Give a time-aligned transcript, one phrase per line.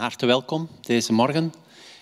[0.00, 1.54] van harte welkom deze morgen.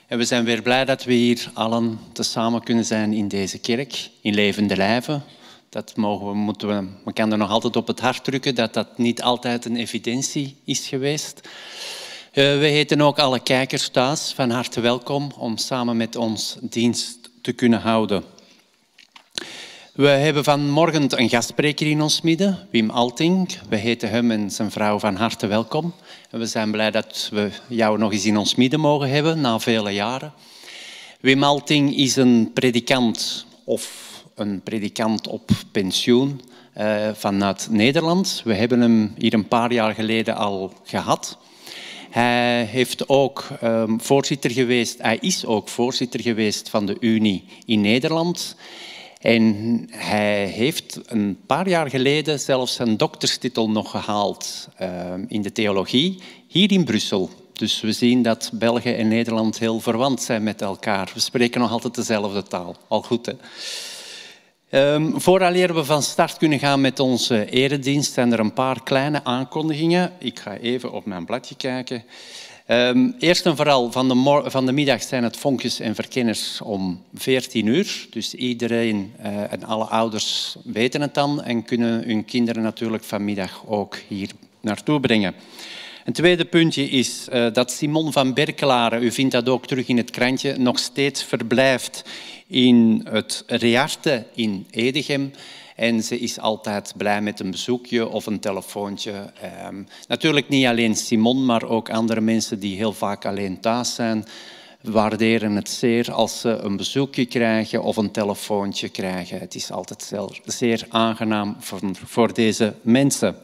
[0.06, 4.10] En we zijn weer blij dat we hier allen tezamen kunnen zijn in deze kerk,
[4.20, 5.22] in levende lijven.
[5.68, 8.74] Dat mogen we, moeten we, we kan er nog altijd op het hart drukken dat
[8.74, 11.40] dat niet altijd een evidentie is geweest.
[11.40, 11.48] Uh,
[12.58, 17.52] we heten ook alle kijkers thuis van harte welkom om samen met ons dienst te
[17.52, 18.24] kunnen houden.
[19.98, 23.58] We hebben vanmorgen een gastspreker in ons midden, Wim Alting.
[23.68, 25.94] We heten hem en zijn vrouw van harte welkom.
[26.30, 29.60] En we zijn blij dat we jou nog eens in ons midden mogen hebben na
[29.60, 30.32] vele jaren.
[31.20, 36.40] Wim Alting is een predikant of een predikant op pensioen
[36.76, 38.42] uh, vanuit Nederland.
[38.44, 41.38] We hebben hem hier een paar jaar geleden al gehad.
[42.10, 47.80] Hij heeft ook um, voorzitter geweest, hij is ook voorzitter geweest van de Unie in
[47.80, 48.56] Nederland.
[49.18, 54.88] En hij heeft een paar jaar geleden zelfs zijn dokterstitel nog gehaald uh,
[55.28, 57.30] in de theologie, hier in Brussel.
[57.52, 61.10] Dus we zien dat België en Nederland heel verwant zijn met elkaar.
[61.14, 62.76] We spreken nog altijd dezelfde taal.
[62.88, 63.32] Al goed, hè?
[64.70, 69.24] Um, vooraleer we van start kunnen gaan met onze eredienst, zijn er een paar kleine
[69.24, 70.12] aankondigingen.
[70.18, 72.04] Ik ga even op mijn bladje kijken.
[72.70, 77.02] Um, eerst en vooral, van de, van de, middag zijn het vonkjes en verkenners om
[77.14, 78.06] 14 uur.
[78.10, 83.62] Dus iedereen uh, en alle ouders weten het dan en kunnen hun kinderen natuurlijk vanmiddag
[83.66, 85.34] ook hier naartoe brengen.
[86.04, 89.96] Een tweede puntje is uh, dat Simon van Berkelaren, u vindt dat ook terug in
[89.96, 92.04] het krantje, nog steeds verblijft
[92.46, 95.32] in het Rearte in Edegem.
[95.78, 99.12] En ze is altijd blij met een bezoekje of een telefoontje.
[99.66, 104.24] Um, natuurlijk niet alleen Simon, maar ook andere mensen die heel vaak alleen thuis zijn,
[104.80, 109.38] waarderen het zeer als ze een bezoekje krijgen of een telefoontje krijgen.
[109.38, 110.12] Het is altijd
[110.44, 111.56] zeer aangenaam
[111.92, 113.36] voor deze mensen.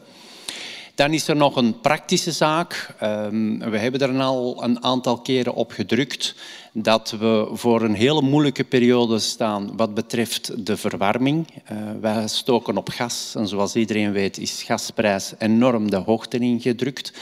[0.95, 2.95] Dan is er nog een praktische zaak.
[3.03, 6.35] Um, we hebben er al een aantal keren op gedrukt
[6.73, 11.47] dat we voor een hele moeilijke periode staan wat betreft de verwarming.
[11.71, 17.13] Uh, wij stoken op gas en zoals iedereen weet is gasprijs enorm de hoogte ingedrukt.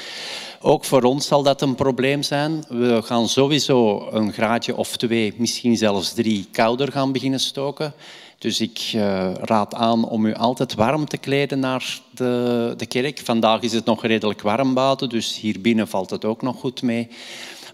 [0.61, 2.63] Ook voor ons zal dat een probleem zijn.
[2.69, 7.93] We gaan sowieso een graadje of twee, misschien zelfs drie kouder gaan beginnen stoken.
[8.43, 13.19] Dus ik uh, raad aan om u altijd warm te kleden naar de, de kerk.
[13.23, 16.81] Vandaag is het nog redelijk warm buiten, dus hier binnen valt het ook nog goed
[16.81, 17.07] mee.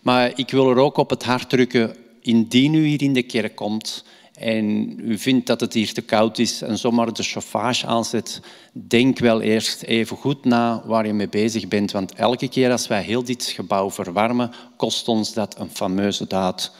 [0.01, 3.55] Maar ik wil er ook op het hart drukken, indien u hier in de kerk
[3.55, 8.41] komt en u vindt dat het hier te koud is en zomaar de chauffage aanzet,
[8.71, 11.91] denk wel eerst even goed na waar je mee bezig bent.
[11.91, 16.71] Want elke keer als wij heel dit gebouw verwarmen, kost ons dat een fameuze daad.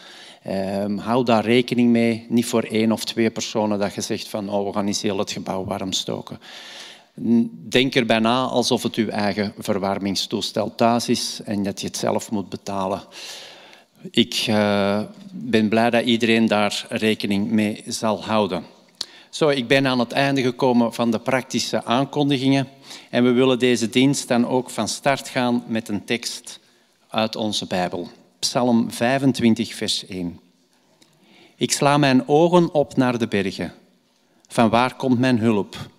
[0.47, 4.50] Um, hou daar rekening mee, niet voor één of twee personen dat je zegt van
[4.50, 6.39] oh, we gaan eens heel het gebouw warm stoken.
[7.69, 12.31] Denk erbij na alsof het uw eigen verwarmingstoestel thuis is en dat je het zelf
[12.31, 13.01] moet betalen.
[14.11, 15.01] Ik uh,
[15.31, 18.63] ben blij dat iedereen daar rekening mee zal houden.
[19.29, 22.67] Zo, ik ben aan het einde gekomen van de praktische aankondigingen
[23.09, 26.59] en we willen deze dienst dan ook van start gaan met een tekst
[27.09, 28.09] uit onze Bijbel.
[28.39, 30.39] Psalm 25, vers 1.
[31.55, 33.73] Ik sla mijn ogen op naar de bergen.
[34.47, 35.89] Van waar komt mijn hulp?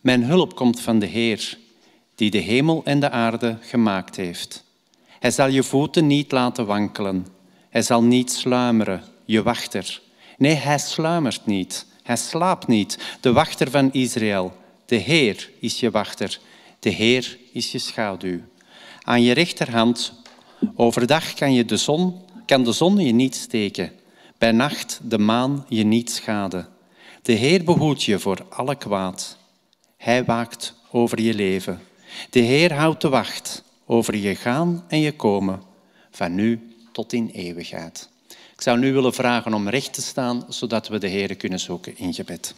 [0.00, 1.58] Mijn hulp komt van de Heer,
[2.14, 4.64] die de hemel en de aarde gemaakt heeft.
[5.18, 7.26] Hij zal je voeten niet laten wankelen.
[7.70, 10.00] Hij zal niet sluimeren, je wachter.
[10.38, 11.86] Nee, hij sluimert niet.
[12.02, 12.98] Hij slaapt niet.
[13.20, 14.52] De wachter van Israël.
[14.86, 16.38] De Heer is je wachter.
[16.78, 18.40] De Heer is je schaduw.
[19.02, 20.19] Aan je rechterhand,
[20.74, 23.92] overdag kan, je de zon, kan de zon je niet steken.
[24.38, 26.68] Bij nacht de maan je niet schaden.
[27.22, 29.36] De Heer behoedt je voor alle kwaad.
[29.96, 31.80] Hij waakt over je leven.
[32.30, 35.62] De Heer houdt de wacht over je gaan en je komen,
[36.10, 38.08] van nu tot in eeuwigheid.
[38.28, 41.98] Ik zou nu willen vragen om recht te staan, zodat we de Heer kunnen zoeken
[41.98, 42.54] in gebed.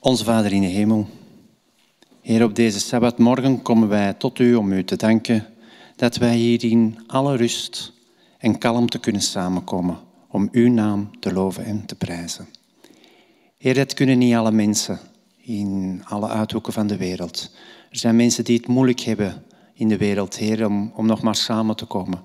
[0.00, 1.08] Onze Vader in de hemel,
[2.20, 5.46] Heer, op deze Sabbatmorgen komen wij tot U om U te danken
[5.98, 7.92] dat wij hier in alle rust
[8.38, 9.98] en kalmte kunnen samenkomen
[10.28, 12.48] om Uw naam te loven en te prijzen.
[13.56, 14.98] Heer, dat kunnen niet alle mensen
[15.36, 17.50] in alle uithoeken van de wereld.
[17.90, 19.42] Er zijn mensen die het moeilijk hebben
[19.74, 22.22] in de wereld, Heer, om, om nog maar samen te komen.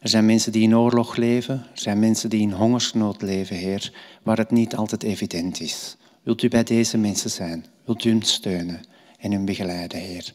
[0.00, 3.92] Er zijn mensen die in oorlog leven, er zijn mensen die in hongersnood leven, Heer,
[4.22, 5.96] waar het niet altijd evident is.
[6.22, 7.66] Wilt u bij deze mensen zijn?
[7.84, 8.80] Wilt u hen steunen
[9.18, 10.34] en hun begeleiden, Heer?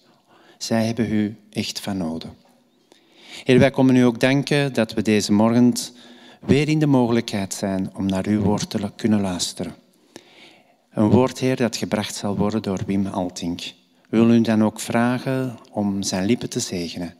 [0.57, 2.29] Zij hebben u echt van nodig.
[3.43, 5.73] Heer, wij komen u ook danken dat we deze morgen
[6.39, 9.75] weer in de mogelijkheid zijn om naar uw woord te kunnen luisteren.
[10.91, 13.61] Een woord, Heer, dat gebracht zal worden door Wim Altink.
[14.09, 17.13] We willen u dan ook vragen om zijn lippen te zegenen.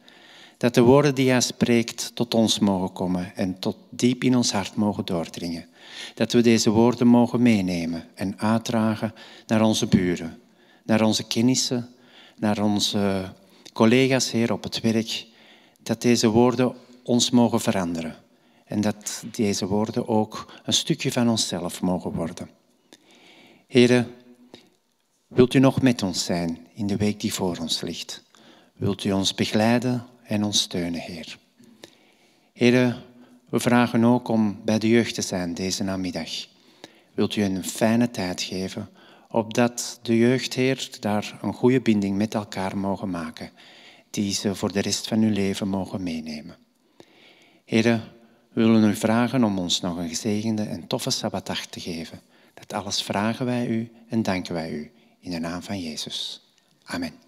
[0.58, 4.52] Dat de woorden die hij spreekt tot ons mogen komen en tot diep in ons
[4.52, 5.66] hart mogen doordringen.
[6.14, 9.14] Dat we deze woorden mogen meenemen en uitdragen
[9.48, 10.38] naar onze buren,
[10.84, 11.90] naar onze kennissen,
[12.38, 13.34] naar onze
[13.74, 15.26] collega's hier op het werk.
[15.86, 18.16] Dat deze woorden ons mogen veranderen.
[18.66, 22.50] En dat deze woorden ook een stukje van onszelf mogen worden.
[23.68, 24.08] Heren,
[25.28, 28.24] wilt u nog met ons zijn in de week die voor ons ligt?
[28.74, 31.38] Wilt u ons begeleiden en ons steunen, Heer?
[32.54, 33.04] Heren,
[33.50, 36.30] we vragen ook om bij de jeugd te zijn deze namiddag.
[37.14, 38.90] Wilt u een fijne tijd geven,
[39.30, 43.52] opdat de jeugd, Heer, daar een goede binding met elkaar mogen maken,
[44.16, 46.58] die ze voor de rest van hun leven mogen meenemen.
[47.66, 48.04] Heren,
[48.54, 52.22] we willen u vragen om ons nog een gezegende en toffe sabbatdag te geven.
[52.54, 56.42] Dat alles vragen wij u en danken wij u in de naam van Jezus.
[56.84, 57.25] Amen.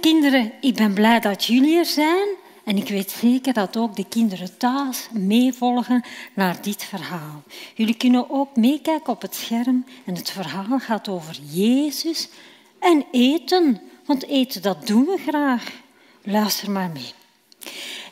[0.00, 2.28] Kinderen, ik ben blij dat jullie er zijn
[2.64, 7.42] en ik weet zeker dat ook de kinderen thuis meevolgen naar dit verhaal.
[7.74, 12.28] Jullie kunnen ook meekijken op het scherm en het verhaal gaat over Jezus
[12.78, 15.64] en eten, want eten dat doen we graag.
[16.22, 17.12] Luister maar mee.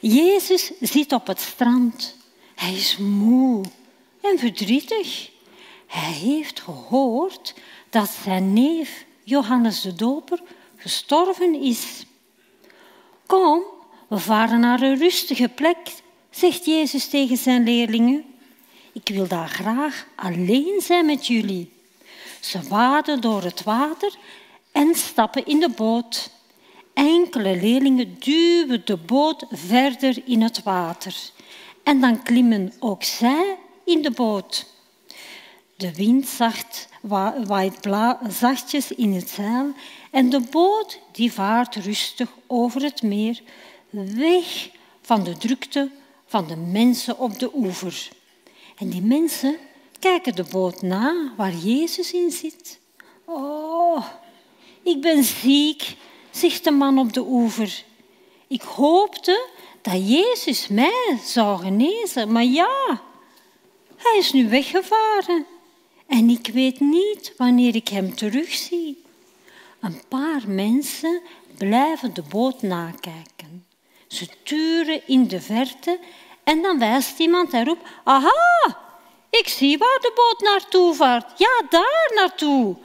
[0.00, 2.16] Jezus zit op het strand.
[2.54, 3.64] Hij is moe
[4.20, 5.30] en verdrietig.
[5.86, 7.54] Hij heeft gehoord
[7.90, 10.42] dat zijn neef Johannes de Doper
[10.80, 12.04] gestorven is.
[13.26, 13.62] Kom,
[14.08, 15.78] we varen naar een rustige plek,
[16.30, 18.24] zegt Jezus tegen zijn leerlingen.
[18.92, 21.72] Ik wil daar graag alleen zijn met jullie.
[22.40, 24.14] Ze waden door het water
[24.72, 26.30] en stappen in de boot.
[26.94, 31.14] Enkele leerlingen duwen de boot verder in het water.
[31.82, 34.66] En dan klimmen ook zij in de boot.
[35.76, 37.88] De wind zacht, waait
[38.28, 39.72] zachtjes in het zeil
[40.10, 43.42] en de boot die vaart rustig over het meer,
[43.90, 45.90] weg van de drukte
[46.26, 48.08] van de mensen op de oever.
[48.76, 49.56] En die mensen
[49.98, 52.78] kijken de boot na waar Jezus in zit.
[53.24, 54.04] Oh,
[54.82, 55.96] ik ben ziek,
[56.30, 57.84] zegt de man op de oever.
[58.48, 59.48] Ik hoopte
[59.82, 63.02] dat Jezus mij zou genezen, maar ja,
[63.96, 65.46] hij is nu weggevaren.
[66.10, 69.02] En ik weet niet wanneer ik hem terugzie.
[69.80, 71.20] Een paar mensen
[71.58, 73.66] blijven de boot nakijken.
[74.08, 75.98] Ze turen in de verte
[76.44, 78.78] en dan wijst iemand en roept: Aha,
[79.30, 81.38] ik zie waar de boot naartoe vaart.
[81.38, 82.76] Ja, daar naartoe,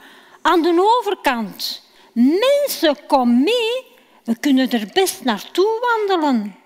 [0.42, 1.82] aan de overkant.
[2.12, 3.84] Mensen, kom mee,
[4.24, 6.56] we kunnen er best naartoe wandelen.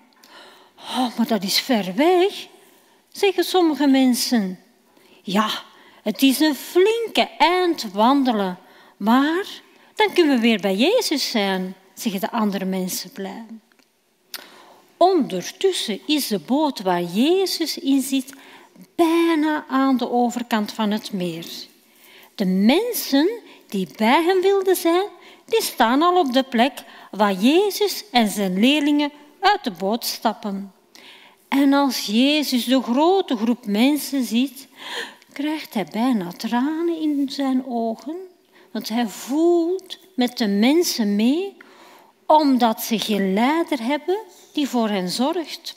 [0.77, 2.47] Oh, maar dat is ver weg,
[3.13, 4.59] zeggen sommige mensen.
[5.23, 5.69] Ja,
[6.11, 8.59] het is een flinke eind wandelen,
[8.97, 9.63] maar
[9.95, 13.47] dan kunnen we weer bij Jezus zijn, zeggen de andere mensen blij.
[14.97, 18.33] Ondertussen is de boot waar Jezus in zit
[18.95, 21.47] bijna aan de overkant van het meer.
[22.35, 23.31] De mensen
[23.69, 25.07] die bij hem wilden zijn,
[25.47, 30.73] die staan al op de plek waar Jezus en zijn leerlingen uit de boot stappen.
[31.49, 34.69] En als Jezus de grote groep mensen ziet,
[35.41, 38.17] krijgt hij bijna tranen in zijn ogen,
[38.73, 41.57] want hij voelt met de mensen mee,
[42.27, 44.19] omdat ze geen leider hebben
[44.53, 45.77] die voor hen zorgt.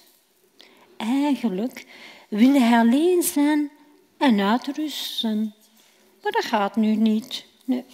[0.98, 1.86] Eigenlijk
[2.30, 3.72] wil hij alleen zijn
[4.18, 5.56] en uitrusten,
[6.22, 7.46] maar dat gaat nu niet.
[7.66, 7.86] Nee.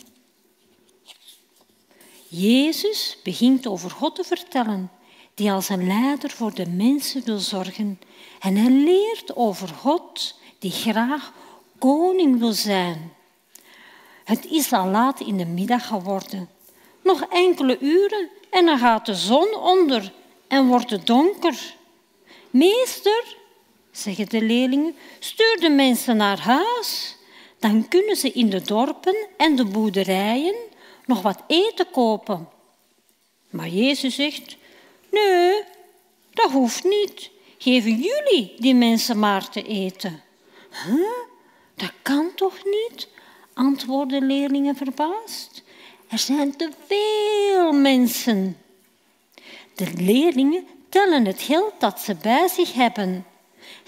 [2.28, 4.92] Jezus begint over God te vertellen,
[5.34, 8.00] die als een leider voor de mensen wil zorgen.
[8.40, 11.34] En hij leert over God, die graag
[11.80, 13.14] koning wil zijn.
[14.24, 16.50] Het is al laat in de middag geworden.
[17.04, 20.12] Nog enkele uren en dan gaat de zon onder
[20.48, 21.76] en wordt het donker.
[22.50, 23.36] Meester,
[23.92, 27.16] zeggen de leerlingen, stuur de mensen naar huis.
[27.60, 30.56] Dan kunnen ze in de dorpen en de boerderijen
[31.06, 32.50] nog wat eten kopen.
[33.50, 34.58] Maar Jezus zegt,
[35.12, 35.64] nee,
[36.34, 37.30] dat hoeft niet.
[37.58, 40.24] Geven jullie die mensen maar te eten.
[40.86, 41.29] Huh?
[41.80, 43.08] Dat kan toch niet?
[43.54, 45.64] antwoorden leerlingen verbaasd.
[46.08, 48.58] Er zijn te veel mensen.
[49.76, 53.26] De leerlingen tellen het geld dat ze bij zich hebben.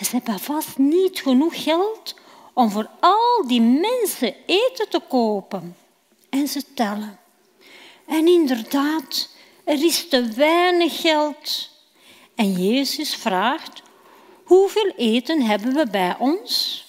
[0.01, 2.15] Ze hebben vast niet genoeg geld
[2.53, 5.75] om voor al die mensen eten te kopen.
[6.29, 7.19] En ze tellen.
[8.07, 9.29] En inderdaad,
[9.63, 11.69] er is te weinig geld.
[12.35, 13.81] En Jezus vraagt,
[14.43, 16.85] hoeveel eten hebben we bij ons?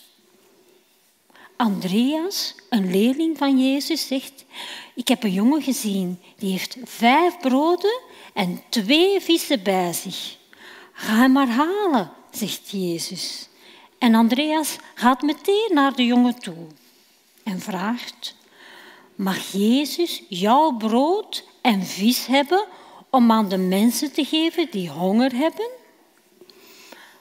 [1.63, 4.45] Andreas, een leerling van Jezus, zegt,
[4.95, 8.01] ik heb een jongen gezien, die heeft vijf broden
[8.35, 10.37] en twee vissen bij zich.
[10.93, 13.49] Ga hem maar halen, zegt Jezus.
[13.99, 16.67] En Andreas gaat meteen naar de jongen toe
[17.43, 18.37] en vraagt,
[19.15, 22.67] mag Jezus jouw brood en vis hebben
[23.11, 25.69] om aan de mensen te geven die honger hebben?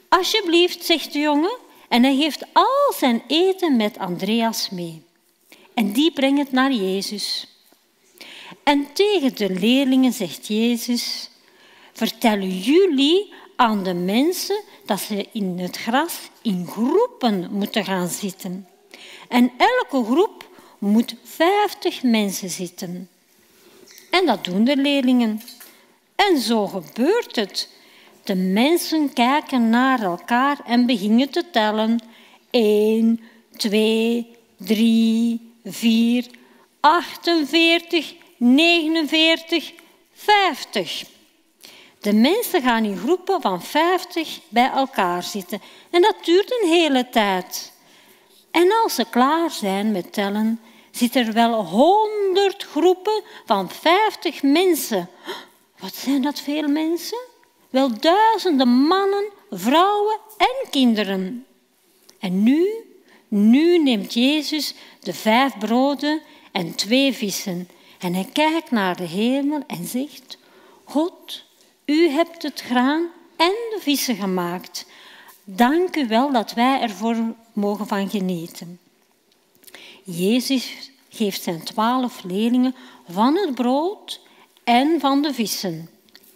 [0.10, 1.57] Alsjeblieft, zegt de jongen,
[1.91, 5.03] en hij geeft al zijn eten met Andreas mee.
[5.74, 7.48] En die brengt het naar Jezus.
[8.63, 11.29] En tegen de leerlingen zegt Jezus,
[11.93, 18.67] vertellen jullie aan de mensen dat ze in het gras in groepen moeten gaan zitten.
[19.27, 23.10] En elke groep moet vijftig mensen zitten.
[24.12, 25.41] En dat doen de leerlingen.
[26.15, 27.69] En zo gebeurt het.
[28.24, 32.00] De mensen kijken naar elkaar en beginnen te tellen.
[32.50, 33.20] 1,
[33.58, 36.28] 2, 3, 4,
[36.80, 39.72] 48, 49,
[40.13, 41.04] 50.
[42.00, 45.62] De mensen gaan in groepen van 50 bij elkaar zitten.
[45.90, 47.74] En dat duurt een hele tijd.
[48.51, 50.60] En als ze klaar zijn met tellen,
[50.92, 55.10] zitten er wel 100 groepen van 50 mensen.
[55.80, 57.31] Wat zijn dat veel mensen?
[57.72, 61.46] Wel duizenden mannen, vrouwen en kinderen.
[62.20, 62.68] En nu,
[63.28, 67.68] nu neemt Jezus de vijf broden en twee vissen
[68.00, 70.38] en hij kijkt naar de hemel en zegt,
[70.84, 71.44] God,
[71.86, 74.86] u hebt het graan en de vissen gemaakt.
[75.44, 77.16] Dank u wel dat wij ervoor
[77.54, 78.80] mogen van genieten.
[80.04, 82.75] Jezus geeft zijn twaalf leerlingen
[83.10, 84.22] van het brood
[84.63, 85.90] en van de vissen.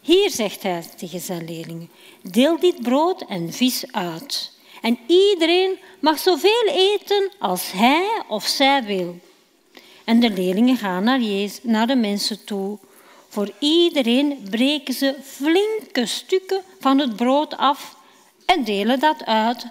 [0.06, 1.90] Hier zegt hij tegen zijn leerlingen,
[2.22, 4.52] deel dit brood en vis uit.
[4.82, 9.20] En iedereen mag zoveel eten als hij of zij wil.
[10.04, 12.78] En de leerlingen gaan naar, Jezus, naar de mensen toe.
[13.30, 17.96] Voor iedereen breken ze flinke stukken van het brood af
[18.46, 19.68] en delen dat uit.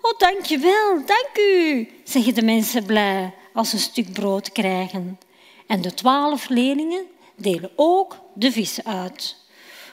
[0.00, 5.18] Oh, dankjewel, dank u, zeggen de mensen blij als ze een stuk brood krijgen.
[5.66, 7.04] En de twaalf leerlingen
[7.36, 9.40] delen ook de vis uit.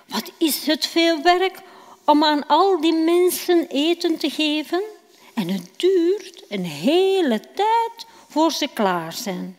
[0.09, 1.61] Wat is het veel werk
[2.05, 4.83] om aan al die mensen eten te geven?
[5.33, 9.57] En het duurt een hele tijd voor ze klaar zijn.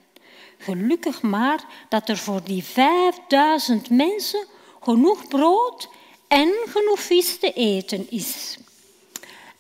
[0.59, 4.47] Gelukkig maar dat er voor die vijfduizend mensen
[4.81, 5.89] genoeg brood
[6.29, 8.59] en genoeg vis te eten is.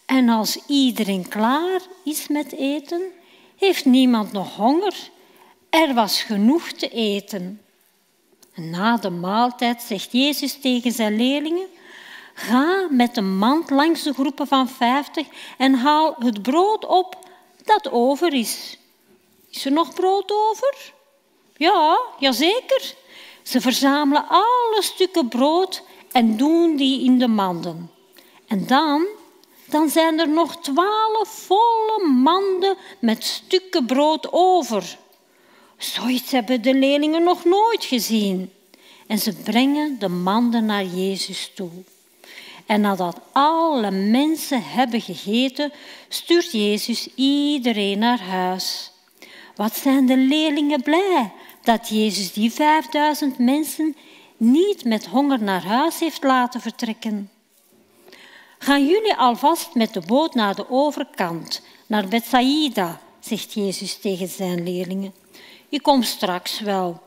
[0.06, 3.02] En als iedereen klaar is met eten,
[3.56, 4.94] heeft niemand nog honger.
[5.70, 7.60] Er was genoeg te eten.
[8.54, 11.66] Na de maaltijd zegt Jezus tegen zijn leerlingen,
[12.34, 15.26] ga met de mand langs de groepen van vijftig
[15.58, 17.18] en haal het brood op
[17.64, 18.78] dat over is.
[19.50, 20.92] Is er nog brood over?
[21.56, 22.94] Ja, jazeker.
[23.42, 27.90] Ze verzamelen alle stukken brood en doen die in de manden.
[28.46, 29.06] En dan,
[29.64, 34.98] dan zijn er nog twaalf volle manden met stukken brood over.
[35.80, 38.52] Zoiets hebben de leerlingen nog nooit gezien.
[39.06, 41.70] En ze brengen de manden naar Jezus toe.
[42.66, 45.72] En nadat alle mensen hebben gegeten,
[46.08, 48.92] stuurt Jezus iedereen naar huis.
[49.56, 51.32] Wat zijn de leerlingen blij
[51.62, 53.96] dat Jezus die 5000 mensen
[54.36, 57.30] niet met honger naar huis heeft laten vertrekken.
[58.58, 64.62] Gaan jullie alvast met de boot naar de overkant, naar Bethsaida, zegt Jezus tegen zijn
[64.64, 65.19] leerlingen.
[65.70, 67.02] Je komt straks wel.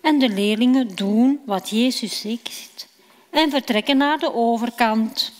[0.00, 2.88] En de leerlingen doen wat Jezus zegt
[3.30, 5.32] en vertrekken naar de overkant.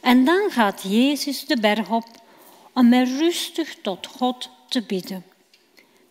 [0.00, 2.06] En dan gaat Jezus de berg op
[2.72, 5.24] om er rustig tot God te bidden.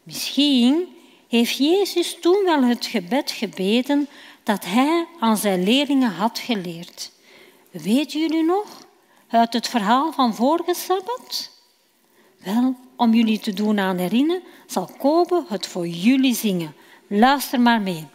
[0.04, 0.88] Misschien
[1.28, 4.08] heeft Jezus toen wel het gebed gebeden
[4.44, 7.12] dat hij aan zijn leerlingen had geleerd.
[7.72, 8.88] Weet jullie nog
[9.28, 11.52] uit het verhaal van vorige Sabbat?
[12.44, 16.76] Wel, om jullie te doen aan herinneren, zal Kobe het voor jullie zingen.
[17.08, 18.08] Luister maar mee.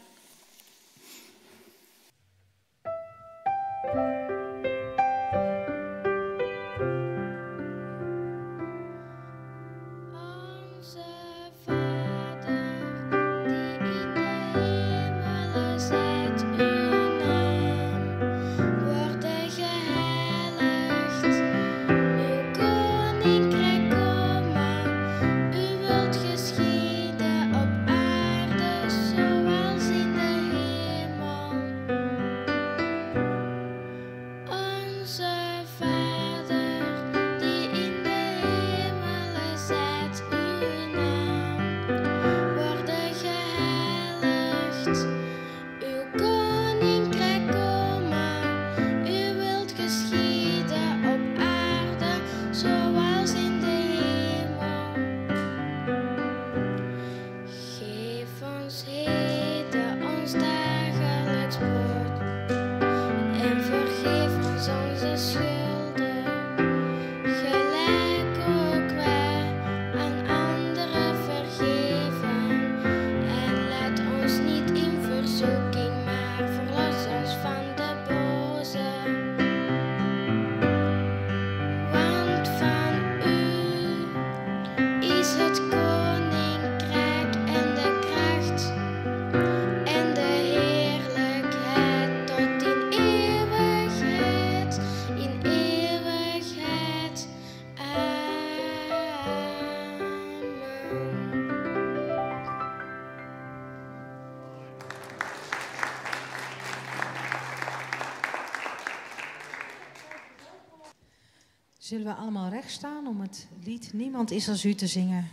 [111.84, 115.28] Zullen we allemaal recht staan om het lied Niemand is als u te zingen?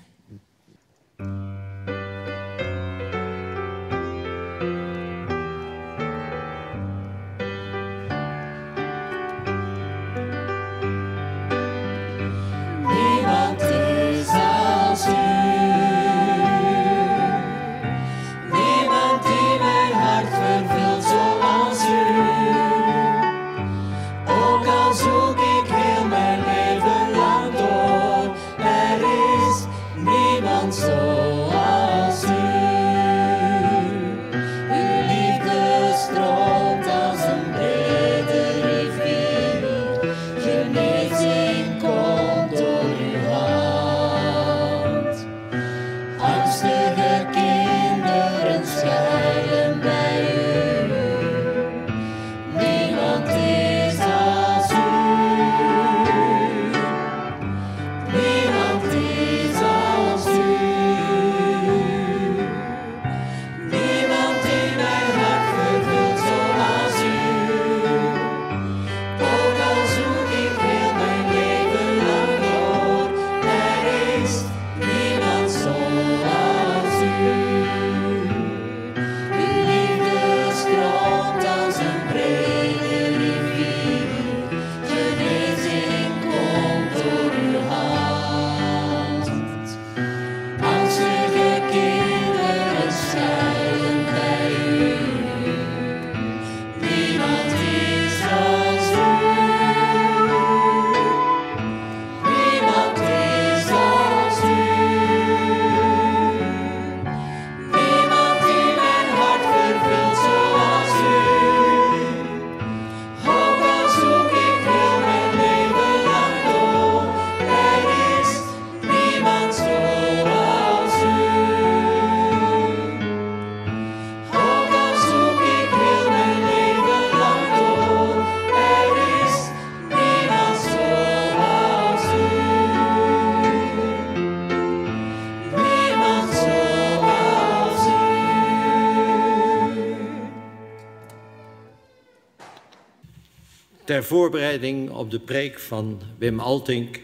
[143.91, 146.99] Ter voorbereiding op de preek van Wim Altink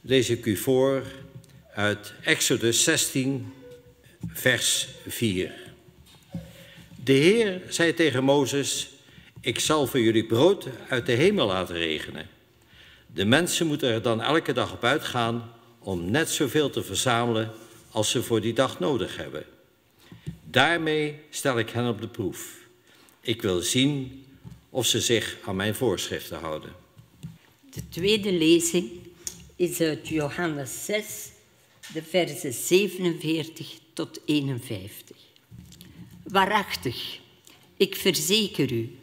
[0.00, 1.02] lees ik u voor
[1.74, 3.52] uit Exodus 16,
[4.28, 5.52] vers 4.
[7.04, 8.90] De Heer zei tegen Mozes:
[9.40, 12.26] Ik zal voor jullie brood uit de hemel laten regenen.
[13.06, 17.50] De mensen moeten er dan elke dag op uitgaan om net zoveel te verzamelen
[17.90, 19.44] als ze voor die dag nodig hebben.
[20.44, 22.56] Daarmee stel ik hen op de proef.
[23.20, 24.22] Ik wil zien
[24.78, 26.72] of ze zich aan mijn voorschriften houden.
[27.70, 28.90] De tweede lezing
[29.56, 31.30] is uit Johannes 6,
[31.92, 35.16] de versen 47 tot 51.
[36.22, 37.18] Waarachtig,
[37.76, 38.96] ik verzeker u,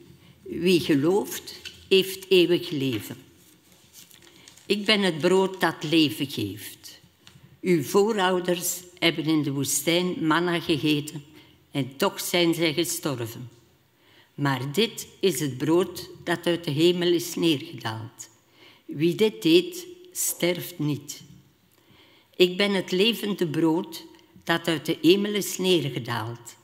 [0.44, 1.56] wie gelooft,
[1.88, 3.18] heeft eeuwig leven.
[4.66, 7.00] Ik ben het brood dat leven geeft.
[7.62, 11.24] Uw voorouders hebben in de woestijn manna gegeten
[11.72, 13.50] en toch zijn zij gestorven.
[14.36, 18.30] Maar dit is het brood dat uit de hemel is neergedaald.
[18.86, 21.24] Wie dit eet, sterft niet.
[22.36, 24.06] Ik ben het levende brood
[24.44, 26.56] dat uit de hemel is neergedaald.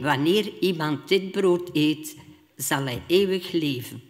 [0.00, 2.16] Wanneer iemand dit brood eet,
[2.56, 4.02] zal hij eeuwig leven.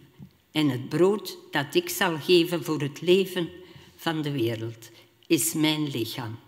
[0.51, 3.49] En het brood dat ik zal geven voor het leven
[3.95, 4.89] van de wereld
[5.27, 6.39] is mijn lichaam.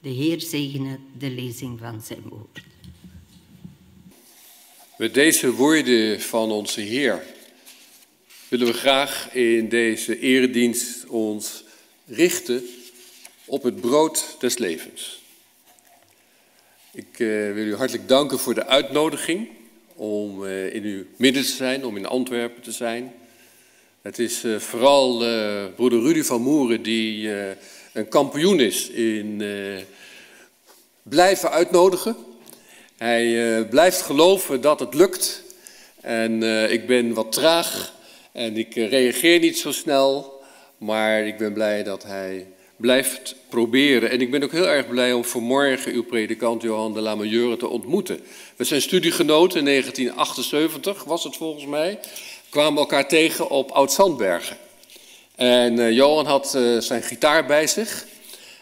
[0.00, 2.60] De Heer zegene de lezing van zijn woord.
[5.00, 7.22] Met deze woorden van onze Heer
[8.48, 11.64] willen we graag in deze eredienst ons
[12.06, 12.64] richten
[13.44, 15.22] op het brood des levens.
[16.92, 19.48] Ik uh, wil u hartelijk danken voor de uitnodiging
[19.94, 23.12] om uh, in uw midden te zijn, om in Antwerpen te zijn.
[24.02, 25.18] Het is uh, vooral
[25.74, 27.30] broeder Rudy van Moeren die
[27.92, 29.42] een kampioen is in
[31.02, 32.29] blijven uitnodigen.
[33.00, 35.42] Hij blijft geloven dat het lukt.
[36.00, 37.92] En ik ben wat traag
[38.32, 40.42] en ik reageer niet zo snel,
[40.78, 44.10] maar ik ben blij dat hij blijft proberen.
[44.10, 47.68] En ik ben ook heel erg blij om vanmorgen uw predikant Johan de Lamejeure te
[47.68, 48.20] ontmoeten.
[48.56, 51.98] We zijn studiegenoten in 1978, was het volgens mij.
[52.48, 54.56] Kwamen elkaar tegen op Oud-Zandbergen.
[55.34, 58.06] En Johan had zijn gitaar bij zich.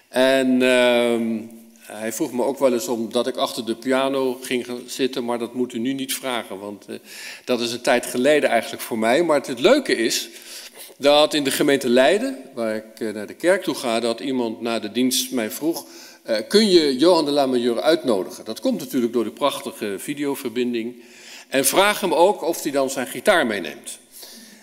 [0.09, 1.58] En uh,
[1.93, 5.39] hij vroeg me ook wel eens om dat ik achter de piano ging zitten, maar
[5.39, 6.97] dat moet u nu niet vragen, want uh,
[7.45, 9.23] dat is een tijd geleden eigenlijk voor mij.
[9.23, 10.29] Maar het leuke is
[10.97, 14.61] dat in de gemeente Leiden, waar ik eh, naar de kerk toe ga, dat iemand
[14.61, 15.85] na de dienst mij vroeg,
[16.49, 18.45] kun je Johan de Lamajeur uitnodigen?
[18.45, 21.03] Dat komt natuurlijk door de prachtige videoverbinding.
[21.49, 23.99] En vraag hem ook of hij dan zijn gitaar meeneemt.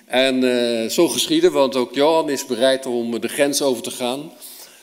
[0.06, 4.32] En zo geschieden, want ook Johan is bereid om de grens over te gaan.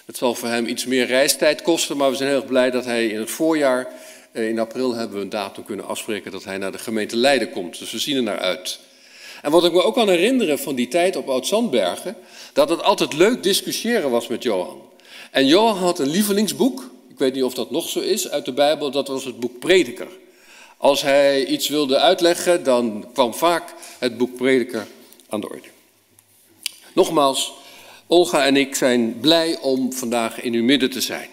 [0.04, 3.06] Het zal voor hem iets meer reistijd kosten, maar we zijn heel blij dat hij
[3.06, 3.92] in het voorjaar,
[4.32, 7.78] in april hebben we een datum kunnen afspreken dat hij naar de gemeente Leiden komt.
[7.78, 8.78] Dus we zien er naar uit.
[9.42, 12.16] En wat ik me ook kan herinneren van die tijd op Oud-Zandbergen,
[12.52, 14.82] dat het altijd leuk discussiëren was met Johan.
[15.30, 18.52] En Johan had een lievelingsboek, ik weet niet of dat nog zo is, uit de
[18.52, 20.08] Bijbel, dat was het boek Prediker.
[20.76, 24.86] Als hij iets wilde uitleggen, dan kwam vaak het boek Prediker
[25.28, 25.68] aan de orde.
[26.92, 27.52] Nogmaals,
[28.12, 31.28] Olga en ik zijn blij om vandaag in uw midden te zijn.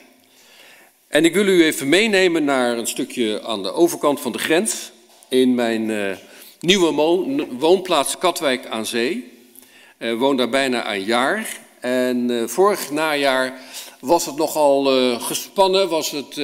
[1.08, 4.92] En ik wil u even meenemen naar een stukje aan de overkant van de grens
[5.28, 6.12] in mijn uh,
[6.60, 6.92] Nieuwe
[7.58, 9.32] woonplaats Katwijk aan Zee.
[9.98, 11.60] Uh, woon daar bijna een jaar.
[11.80, 13.60] En uh, vorig najaar
[14.00, 16.42] was het nogal uh, gespannen, was het,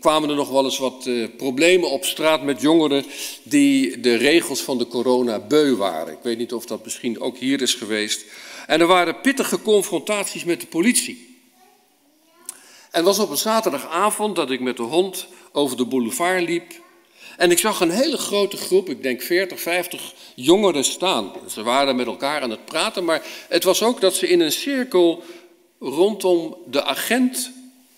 [0.00, 3.04] kwamen er nog wel eens wat problemen op straat met jongeren
[3.42, 6.12] die de regels van de corona beu waren.
[6.12, 8.24] Ik weet niet of dat misschien ook hier is geweest.
[8.72, 11.40] En er waren pittige confrontaties met de politie.
[12.90, 16.72] En het was op een zaterdagavond dat ik met de hond over de boulevard liep
[17.36, 21.32] en ik zag een hele grote groep, ik denk 40, 50 jongeren staan.
[21.48, 24.52] Ze waren met elkaar aan het praten, maar het was ook dat ze in een
[24.52, 25.22] cirkel
[25.80, 27.52] rondom de agent,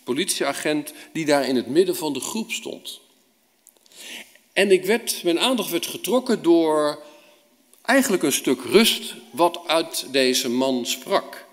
[0.05, 3.01] politieagent, die daar in het midden van de groep stond.
[4.53, 7.03] En ik werd, mijn aandacht werd getrokken door
[7.85, 11.47] eigenlijk een stuk rust wat uit deze man sprak.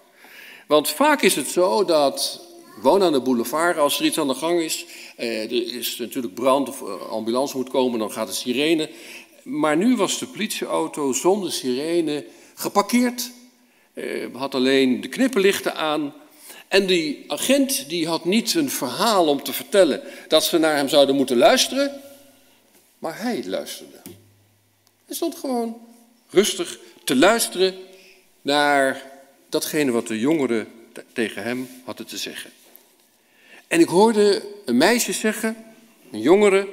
[0.68, 2.42] Want vaak is het zo dat
[2.82, 3.78] woon aan de boulevard.
[3.78, 7.58] Als er iets aan de gang is, eh, er is natuurlijk brand of eh, ambulance
[7.58, 8.90] moet komen, dan gaat de sirene.
[9.44, 13.32] Maar nu was de politieauto zonder sirene geparkeerd.
[13.94, 16.14] Eh, had alleen de knipperlichten aan.
[16.68, 20.88] En die agent die had niet een verhaal om te vertellen dat ze naar hem
[20.88, 22.02] zouden moeten luisteren.
[23.00, 24.02] Maar hij luisterde.
[25.06, 25.90] Hij stond gewoon
[26.32, 27.76] rustig te luisteren
[28.42, 29.12] naar
[29.50, 30.68] datgene wat de jongeren
[31.14, 32.52] tegen hem hadden te zeggen.
[33.68, 35.66] En ik hoorde een meisje zeggen,
[36.12, 36.68] een jongere,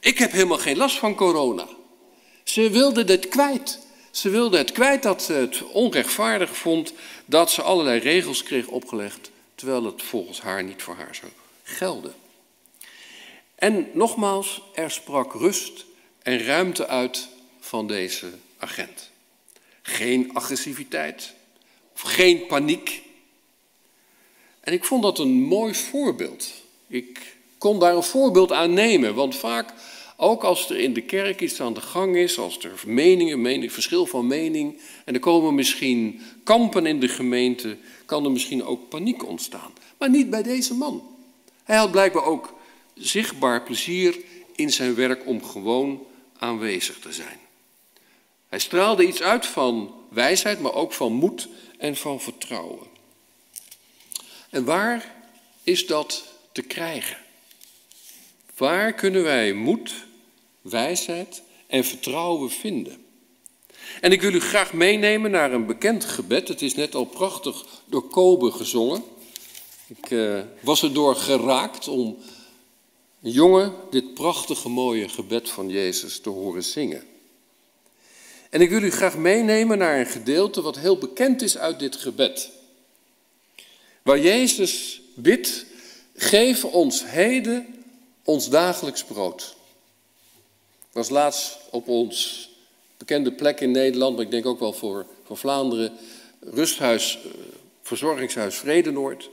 [0.00, 1.68] ik heb helemaal geen last van corona.
[2.44, 3.78] Ze wilde dit kwijt.
[4.10, 6.92] Ze wilde het kwijt dat ze het onrechtvaardig vond
[7.26, 11.32] dat ze allerlei regels kreeg opgelegd, terwijl het volgens haar niet voor haar zou
[11.62, 12.14] gelden.
[13.54, 15.84] En nogmaals, er sprak rust
[16.22, 17.28] en ruimte uit
[17.60, 18.32] van deze
[18.64, 19.10] agent.
[19.82, 21.34] Geen agressiviteit
[21.94, 23.02] geen paniek.
[24.60, 26.52] En ik vond dat een mooi voorbeeld.
[26.88, 29.72] Ik kon daar een voorbeeld aan nemen, want vaak,
[30.16, 33.72] ook als er in de kerk iets aan de gang is, als er meningen, mening,
[33.72, 38.88] verschil van mening, en er komen misschien kampen in de gemeente, kan er misschien ook
[38.88, 39.72] paniek ontstaan.
[39.98, 41.02] Maar niet bij deze man.
[41.64, 42.54] Hij had blijkbaar ook
[42.94, 44.16] zichtbaar plezier
[44.54, 46.06] in zijn werk om gewoon
[46.38, 47.43] aanwezig te zijn.
[48.54, 52.86] Hij straalde iets uit van wijsheid, maar ook van moed en van vertrouwen.
[54.50, 55.14] En waar
[55.62, 57.16] is dat te krijgen?
[58.56, 59.94] Waar kunnen wij moed,
[60.60, 63.04] wijsheid en vertrouwen vinden?
[64.00, 66.48] En ik wil u graag meenemen naar een bekend gebed.
[66.48, 69.04] Het is net al prachtig door Kobe gezongen.
[69.86, 72.18] Ik uh, was erdoor geraakt om
[73.22, 77.13] een jongen dit prachtige mooie gebed van Jezus te horen zingen.
[78.54, 81.96] En ik wil u graag meenemen naar een gedeelte wat heel bekend is uit dit
[81.96, 82.50] gebed.
[84.02, 85.66] Waar Jezus bidt,
[86.16, 87.84] geef ons heden
[88.24, 89.56] ons dagelijks brood.
[90.78, 92.48] Ik was laatst op ons
[92.96, 95.92] bekende plek in Nederland, maar ik denk ook wel voor, voor Vlaanderen,
[96.40, 97.30] rusthuis, eh,
[97.82, 99.30] verzorgingshuis Vredenoord.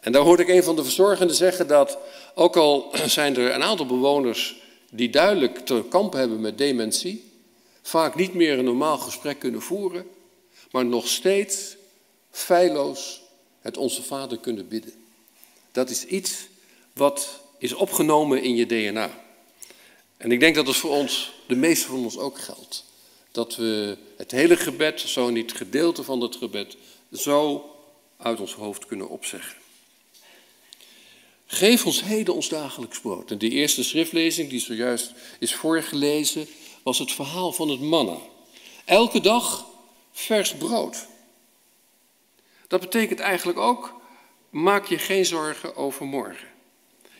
[0.00, 1.98] En daar hoorde ik een van de verzorgenden zeggen dat,
[2.34, 7.28] ook al zijn er een aantal bewoners die duidelijk te kampen hebben met dementie,
[7.82, 10.06] vaak niet meer een normaal gesprek kunnen voeren,
[10.70, 11.76] maar nog steeds
[12.30, 13.22] feilloos
[13.60, 14.92] het Onze Vader kunnen bidden.
[15.72, 16.46] Dat is iets
[16.92, 19.10] wat is opgenomen in je DNA.
[20.16, 22.84] En ik denk dat het voor ons, de meeste van ons ook geldt.
[23.30, 26.76] Dat we het hele gebed, zo niet gedeelte van het gebed,
[27.12, 27.70] zo
[28.16, 29.56] uit ons hoofd kunnen opzeggen.
[31.46, 33.30] Geef ons heden ons dagelijks brood.
[33.30, 36.46] En die eerste schriftlezing die zojuist is voorgelezen,
[36.82, 38.16] was het verhaal van het manna.
[38.84, 39.66] Elke dag
[40.12, 41.06] vers brood.
[42.68, 44.00] Dat betekent eigenlijk ook,
[44.50, 46.48] maak je geen zorgen over morgen.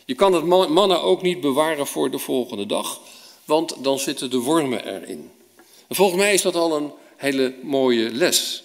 [0.05, 3.01] Je kan het manna ook niet bewaren voor de volgende dag,
[3.44, 5.31] want dan zitten de wormen erin.
[5.88, 8.64] En volgens mij is dat al een hele mooie les.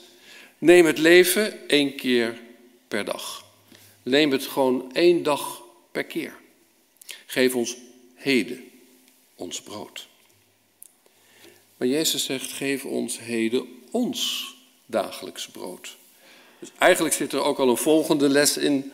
[0.57, 2.41] Neem het leven één keer
[2.87, 3.45] per dag.
[4.03, 6.37] Neem het gewoon één dag per keer.
[7.25, 7.75] Geef ons
[8.15, 8.71] heden
[9.35, 10.07] ons brood.
[11.77, 14.53] Maar Jezus zegt, geef ons heden ons
[14.85, 15.97] dagelijks brood.
[16.59, 18.91] Dus eigenlijk zit er ook al een volgende les in.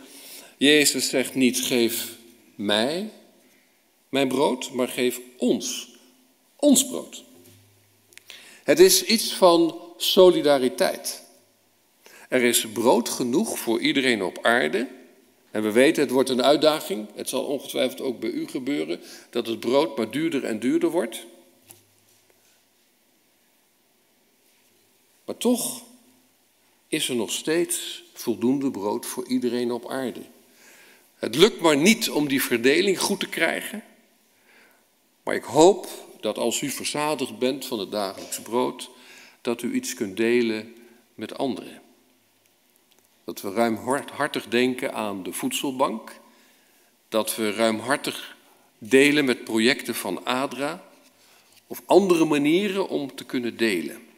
[0.57, 2.17] Jezus zegt niet, geef
[2.55, 3.09] mij
[4.09, 5.89] mijn brood, maar geef ons
[6.55, 7.23] ons brood.
[8.63, 11.23] Het is iets van solidariteit.
[12.29, 14.87] Er is brood genoeg voor iedereen op aarde.
[15.51, 17.07] En we weten, het wordt een uitdaging.
[17.15, 21.25] Het zal ongetwijfeld ook bij u gebeuren dat het brood maar duurder en duurder wordt.
[25.31, 25.83] Maar toch
[26.87, 30.21] is er nog steeds voldoende brood voor iedereen op aarde.
[31.15, 33.83] Het lukt maar niet om die verdeling goed te krijgen.
[35.23, 35.87] Maar ik hoop
[36.19, 38.89] dat als u verzadigd bent van het dagelijks brood,
[39.41, 40.75] dat u iets kunt delen
[41.15, 41.81] met anderen.
[43.23, 46.19] Dat we ruimhartig denken aan de voedselbank.
[47.09, 48.37] Dat we ruimhartig
[48.77, 50.83] delen met projecten van ADRA.
[51.67, 54.09] Of andere manieren om te kunnen delen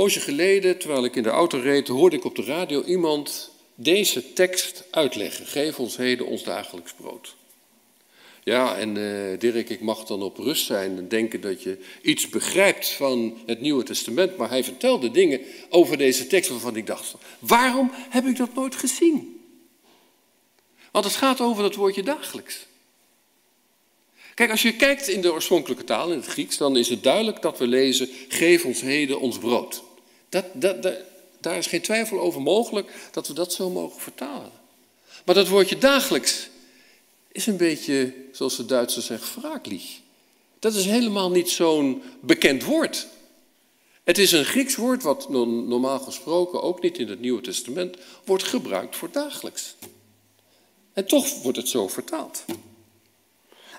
[0.00, 4.32] poosje geleden, terwijl ik in de auto reed, hoorde ik op de radio iemand deze
[4.32, 5.46] tekst uitleggen.
[5.46, 7.36] Geef ons heden ons dagelijks brood.
[8.44, 12.28] Ja, en uh, Dirk, ik mag dan op rust zijn en denken dat je iets
[12.28, 14.36] begrijpt van het Nieuwe Testament.
[14.36, 18.74] Maar hij vertelde dingen over deze tekst waarvan ik dacht, waarom heb ik dat nooit
[18.74, 19.40] gezien?
[20.90, 22.66] Want het gaat over dat woordje dagelijks.
[24.34, 27.42] Kijk, als je kijkt in de oorspronkelijke taal, in het Grieks, dan is het duidelijk
[27.42, 29.88] dat we lezen, geef ons heden ons brood.
[30.30, 30.96] Dat, dat,
[31.40, 34.50] daar is geen twijfel over mogelijk dat we dat zo mogen vertalen.
[35.24, 36.48] Maar dat woordje dagelijks
[37.32, 39.98] is een beetje, zoals de Duitsers zeggen, wraaklieg.
[40.58, 43.06] Dat is helemaal niet zo'n bekend woord.
[44.04, 48.44] Het is een Grieks woord wat normaal gesproken, ook niet in het Nieuwe Testament, wordt
[48.44, 49.74] gebruikt voor dagelijks.
[50.92, 52.44] En toch wordt het zo vertaald.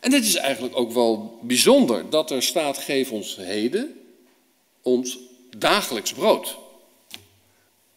[0.01, 3.99] En het is eigenlijk ook wel bijzonder dat er staat: geef ons heden
[4.81, 5.17] ons
[5.57, 6.57] dagelijks brood.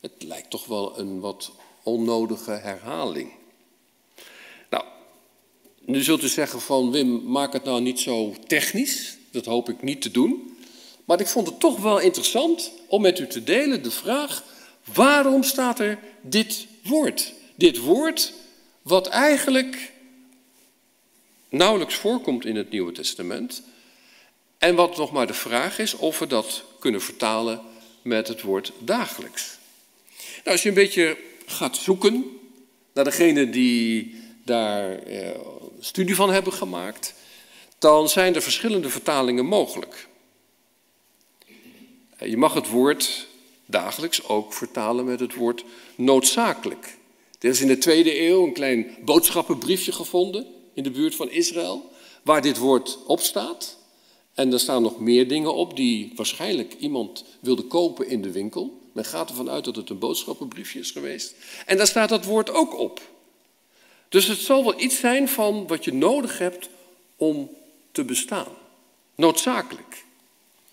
[0.00, 1.50] Het lijkt toch wel een wat
[1.82, 3.32] onnodige herhaling.
[4.70, 4.84] Nou,
[5.80, 9.16] nu zult u zeggen van Wim, maak het nou niet zo technisch.
[9.30, 10.56] Dat hoop ik niet te doen.
[11.04, 14.44] Maar ik vond het toch wel interessant om met u te delen de vraag:
[14.94, 17.32] waarom staat er dit woord?
[17.54, 18.32] Dit woord
[18.82, 19.92] wat eigenlijk
[21.48, 23.62] nauwelijks voorkomt in het Nieuwe Testament.
[24.58, 27.60] En wat nog maar de vraag is of we dat kunnen vertalen
[28.02, 29.58] met het woord dagelijks.
[30.16, 31.16] Nou, als je een beetje
[31.46, 32.24] gaat zoeken
[32.92, 35.38] naar degene die daar eh,
[35.80, 37.14] studie van hebben gemaakt,
[37.78, 40.08] dan zijn er verschillende vertalingen mogelijk.
[42.18, 43.26] Je mag het woord
[43.66, 46.96] dagelijks ook vertalen met het woord noodzakelijk.
[47.40, 51.90] Er is in de tweede eeuw een klein boodschappenbriefje gevonden in de buurt van Israël,
[52.22, 53.73] waar dit woord op staat.
[54.34, 58.80] En er staan nog meer dingen op die waarschijnlijk iemand wilde kopen in de winkel.
[58.92, 61.34] Men gaat ervan uit dat het een boodschappenbriefje is geweest.
[61.66, 63.00] En daar staat dat woord ook op.
[64.08, 66.68] Dus het zal wel iets zijn van wat je nodig hebt
[67.16, 67.50] om
[67.92, 68.46] te bestaan.
[69.14, 70.04] Noodzakelijk.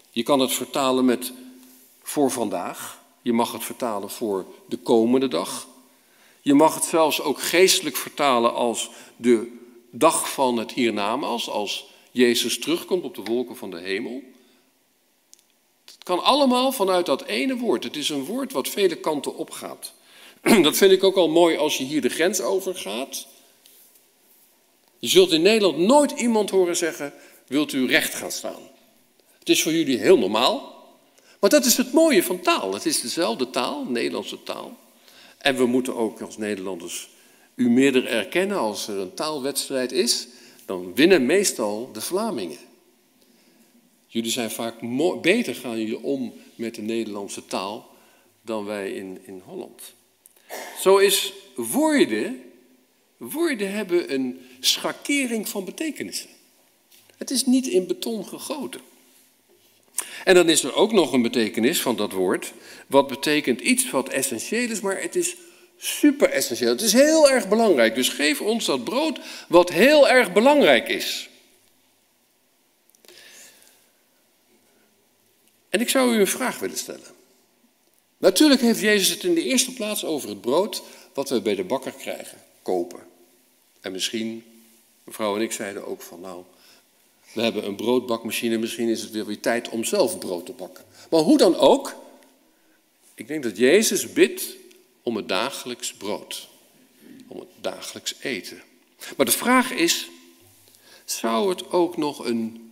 [0.09, 1.31] Je kan het vertalen met
[2.01, 3.01] voor vandaag.
[3.21, 5.67] Je mag het vertalen voor de komende dag.
[6.41, 12.59] Je mag het zelfs ook geestelijk vertalen als de dag van het hiernamaals, als Jezus
[12.59, 14.21] terugkomt op de wolken van de hemel.
[15.85, 17.83] Het kan allemaal vanuit dat ene woord.
[17.83, 19.93] Het is een woord wat vele kanten opgaat.
[20.63, 23.27] Dat vind ik ook al mooi als je hier de grens overgaat.
[24.99, 27.13] Je zult in Nederland nooit iemand horen zeggen:
[27.47, 28.69] Wilt u recht gaan staan?
[29.39, 30.79] Het is voor jullie heel normaal.
[31.39, 32.73] Maar dat is het mooie van taal.
[32.73, 34.77] Het is dezelfde taal, Nederlandse taal.
[35.37, 37.09] En we moeten ook als Nederlanders
[37.55, 40.27] u meerder erkennen als er een taalwedstrijd is,
[40.71, 42.57] dan winnen meestal de Vlamingen.
[44.07, 44.75] Jullie zijn vaak
[45.21, 47.89] beter gaan jullie om met de Nederlandse taal
[48.41, 49.81] dan wij in, in Holland.
[50.79, 52.41] Zo is woorden,
[53.17, 56.29] woorden hebben een schakering van betekenissen.
[57.17, 58.81] Het is niet in beton gegoten.
[60.23, 62.53] En dan is er ook nog een betekenis van dat woord,
[62.87, 65.35] wat betekent iets wat essentieel is, maar het is
[65.83, 66.69] super essentieel.
[66.69, 67.95] Het is heel erg belangrijk.
[67.95, 71.29] Dus geef ons dat brood wat heel erg belangrijk is.
[75.69, 77.07] En ik zou u een vraag willen stellen.
[78.17, 80.81] Natuurlijk heeft Jezus het in de eerste plaats over het brood
[81.13, 82.99] wat we bij de bakker krijgen, kopen.
[83.81, 84.43] En misschien,
[85.03, 86.43] mevrouw en ik zeiden ook van nou,
[87.33, 90.83] we hebben een broodbakmachine, misschien is het weer weer tijd om zelf brood te bakken.
[91.09, 91.95] Maar hoe dan ook,
[93.13, 94.59] ik denk dat Jezus bidt
[95.03, 96.47] om het dagelijks brood,
[97.27, 98.61] om het dagelijks eten.
[99.17, 100.07] Maar de vraag is,
[101.05, 102.71] zou het ook nog een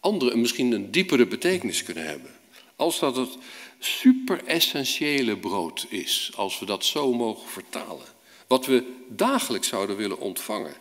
[0.00, 2.30] andere, misschien een diepere betekenis kunnen hebben?
[2.76, 3.36] Als dat het
[3.78, 8.06] super essentiële brood is, als we dat zo mogen vertalen.
[8.46, 10.74] Wat we dagelijks zouden willen ontvangen.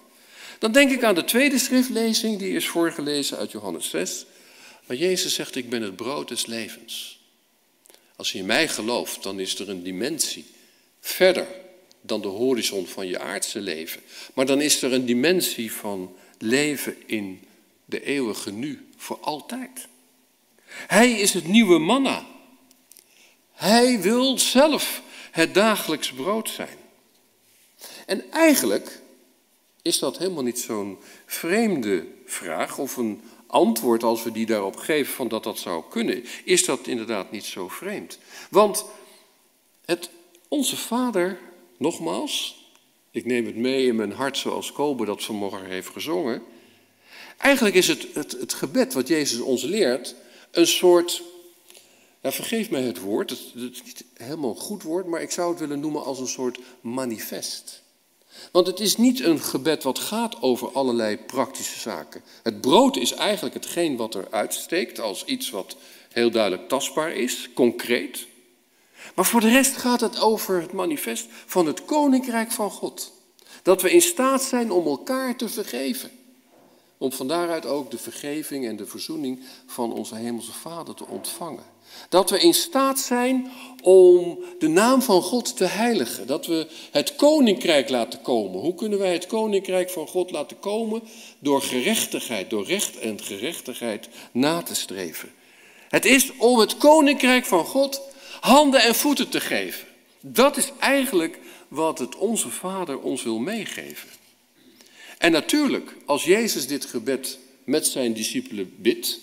[0.59, 4.25] Dan denk ik aan de tweede schriftlezing, die is voorgelezen uit Johannes 6.
[4.85, 7.19] Waar Jezus zegt, ik ben het brood des levens.
[8.15, 10.45] Als je in mij gelooft, dan is er een dimensie
[11.01, 11.47] verder
[12.01, 14.01] dan de horizon van je aardse leven.
[14.33, 17.43] Maar dan is er een dimensie van leven in
[17.85, 19.87] de eeuwige nu, voor altijd.
[20.71, 22.25] Hij is het nieuwe manna.
[23.51, 26.77] Hij wil zelf het dagelijks brood zijn.
[28.05, 29.01] En eigenlijk
[29.81, 35.13] is dat helemaal niet zo'n vreemde vraag of een antwoord als we die daarop geven
[35.13, 36.25] van dat dat zou kunnen.
[36.43, 38.17] Is dat inderdaad niet zo vreemd?
[38.49, 38.85] Want
[39.85, 40.09] het
[40.53, 41.39] onze Vader,
[41.77, 42.65] nogmaals,
[43.11, 46.41] ik neem het mee in mijn hart zoals Kobe dat vanmorgen heeft gezongen.
[47.37, 50.15] Eigenlijk is het, het, het gebed wat Jezus ons leert
[50.51, 51.21] een soort,
[52.21, 55.31] nou vergeef mij het woord, het, het is niet helemaal een goed woord, maar ik
[55.31, 57.83] zou het willen noemen als een soort manifest.
[58.51, 62.21] Want het is niet een gebed wat gaat over allerlei praktische zaken.
[62.43, 65.75] Het brood is eigenlijk hetgeen wat er uitsteekt als iets wat
[66.09, 68.29] heel duidelijk tastbaar is, concreet.
[69.15, 73.11] Maar voor de rest gaat het over het manifest van het koninkrijk van God.
[73.63, 76.11] Dat we in staat zijn om elkaar te vergeven.
[76.97, 81.63] Om van daaruit ook de vergeving en de verzoening van onze Hemelse Vader te ontvangen.
[82.09, 86.27] Dat we in staat zijn om de naam van God te heiligen.
[86.27, 88.59] Dat we het koninkrijk laten komen.
[88.59, 91.01] Hoe kunnen wij het koninkrijk van God laten komen?
[91.39, 95.31] Door gerechtigheid, door recht en gerechtigheid na te streven.
[95.89, 98.01] Het is om het koninkrijk van God
[98.41, 99.87] handen en voeten te geven.
[100.19, 104.09] Dat is eigenlijk wat het onze Vader ons wil meegeven.
[105.17, 109.19] En natuurlijk, als Jezus dit gebed met zijn discipelen bidt,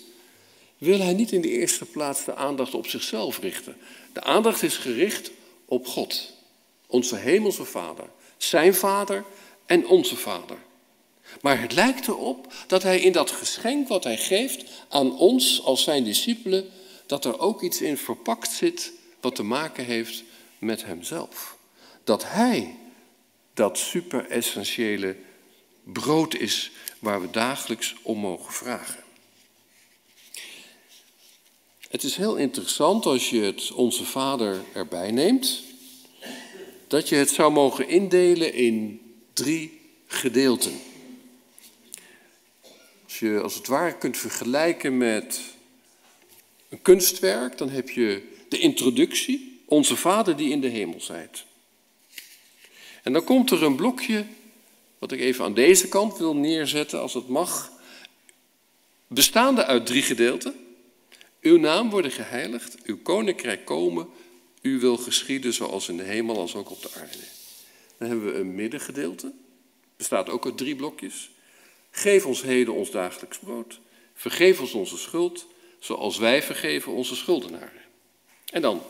[0.79, 3.77] wil hij niet in de eerste plaats de aandacht op zichzelf richten.
[4.12, 5.31] De aandacht is gericht
[5.64, 6.33] op God,
[6.87, 9.25] onze hemelse Vader, zijn Vader
[9.66, 10.59] en onze Vader.
[11.41, 15.83] Maar het lijkt erop dat hij in dat geschenk wat hij geeft aan ons als
[15.83, 16.69] zijn discipelen,
[17.07, 20.23] dat er ook iets in verpakt zit wat te maken heeft
[20.59, 21.57] met hemzelf.
[22.05, 22.77] Dat hij
[23.55, 25.16] dat super-essentiële
[25.83, 29.03] brood is waar we dagelijks om mogen vragen.
[31.89, 35.62] Het is heel interessant als je het Onze Vader erbij neemt,
[36.87, 39.01] dat je het zou mogen indelen in
[39.33, 40.81] drie gedeelten.
[43.05, 45.41] Als je als het ware kunt vergelijken met
[46.69, 51.44] een kunstwerk, dan heb je de introductie, Onze Vader die in de hemel zijt.
[53.03, 54.26] En dan komt er een blokje,
[54.99, 57.72] wat ik even aan deze kant wil neerzetten, als het mag,
[59.07, 60.55] bestaande uit drie gedeelten.
[61.40, 64.09] Uw naam worden geheiligd, uw koninkrijk komen,
[64.62, 67.18] u wil geschieden zoals in de hemel als ook op de aarde.
[67.99, 69.32] Dan hebben we een middengedeelte,
[69.96, 71.30] bestaat ook uit drie blokjes.
[71.90, 73.80] Geef ons heden ons dagelijks brood.
[74.14, 75.46] Vergeef ons onze schuld,
[75.78, 77.86] zoals wij vergeven onze schuldenaren.
[78.53, 78.82] En dan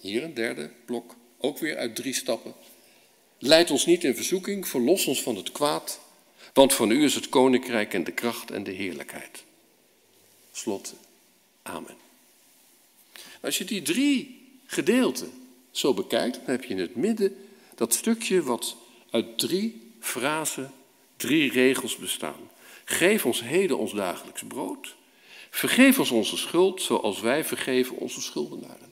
[0.00, 2.54] hier een derde blok, ook weer uit drie stappen.
[3.38, 6.00] Leid ons niet in verzoeking, verlos ons van het kwaad,
[6.52, 9.44] want van u is het koninkrijk en de kracht en de heerlijkheid.
[10.52, 10.94] Slot,
[11.62, 11.96] amen.
[13.40, 15.32] Als je die drie gedeelten
[15.70, 17.36] zo bekijkt, dan heb je in het midden
[17.74, 18.76] dat stukje wat
[19.10, 20.72] uit drie frasen,
[21.16, 22.50] drie regels bestaan.
[22.84, 24.96] Geef ons heden ons dagelijks brood.
[25.50, 28.85] Vergeef ons onze schuld zoals wij vergeven onze schuldenaren.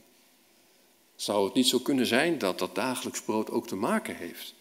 [1.16, 4.54] Zou het niet zo kunnen zijn dat dat dagelijks brood ook te maken heeft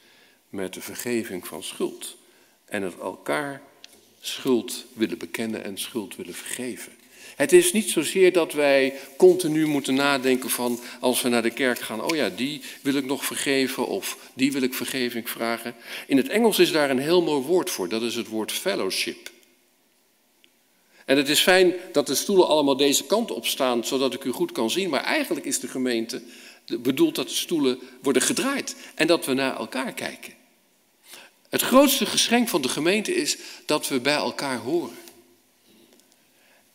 [0.49, 2.15] met de vergeving van schuld
[2.65, 3.61] en het elkaar
[4.19, 6.91] schuld willen bekennen en schuld willen vergeven?
[7.35, 11.79] Het is niet zozeer dat wij continu moeten nadenken van als we naar de kerk
[11.79, 15.75] gaan, oh ja, die wil ik nog vergeven of die wil ik vergeving vragen.
[16.07, 19.31] In het Engels is daar een heel mooi woord voor, dat is het woord fellowship.
[21.05, 24.31] En het is fijn dat de stoelen allemaal deze kant op staan, zodat ik u
[24.31, 24.89] goed kan zien.
[24.89, 26.21] Maar eigenlijk is de gemeente
[26.65, 30.33] bedoeld dat de stoelen worden gedraaid en dat we naar elkaar kijken.
[31.49, 34.97] Het grootste geschenk van de gemeente is dat we bij elkaar horen.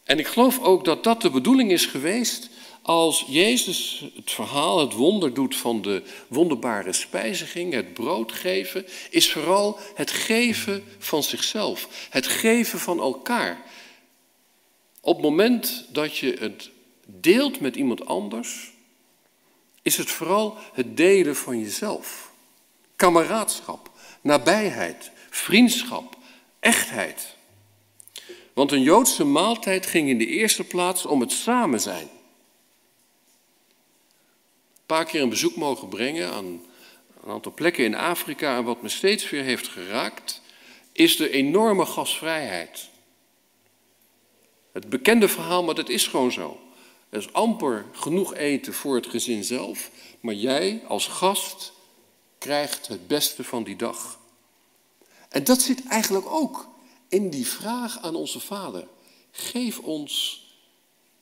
[0.04, 2.48] En ik geloof ook dat dat de bedoeling is geweest
[2.82, 9.32] als Jezus het verhaal, het wonder doet van de wonderbare spijziging, het brood geven, is
[9.32, 13.62] vooral het geven van zichzelf, het geven van elkaar.
[15.00, 16.70] Op het moment dat je het
[17.06, 18.70] deelt met iemand anders,
[19.82, 22.32] is het vooral het delen van jezelf.
[22.96, 26.16] Kameraadschap, nabijheid, vriendschap,
[26.60, 27.36] echtheid.
[28.52, 32.08] Want een Joodse maaltijd ging in de eerste plaats om het samen zijn.
[34.74, 36.44] Een paar keer een bezoek mogen brengen aan
[37.22, 40.42] een aantal plekken in Afrika en wat me steeds weer heeft geraakt,
[40.92, 42.88] is de enorme gasvrijheid.
[44.72, 46.60] Het bekende verhaal, maar dat is gewoon zo.
[47.10, 49.90] Er is amper genoeg eten voor het gezin zelf,
[50.20, 51.72] maar jij als gast
[52.38, 54.18] krijgt het beste van die dag.
[55.28, 56.68] En dat zit eigenlijk ook
[57.08, 58.86] in die vraag aan onze Vader.
[59.30, 60.42] Geef ons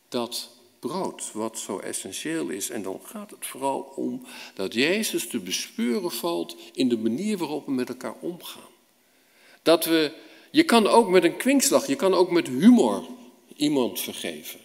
[0.08, 2.70] dat brood, wat zo essentieel is.
[2.70, 7.66] En dan gaat het vooral om dat Jezus te bespeuren valt in de manier waarop
[7.66, 8.70] we met elkaar omgaan.
[9.62, 10.12] Dat we,
[10.50, 13.06] je kan ook met een kwinkslag, je kan ook met humor
[13.56, 14.60] iemand vergeven.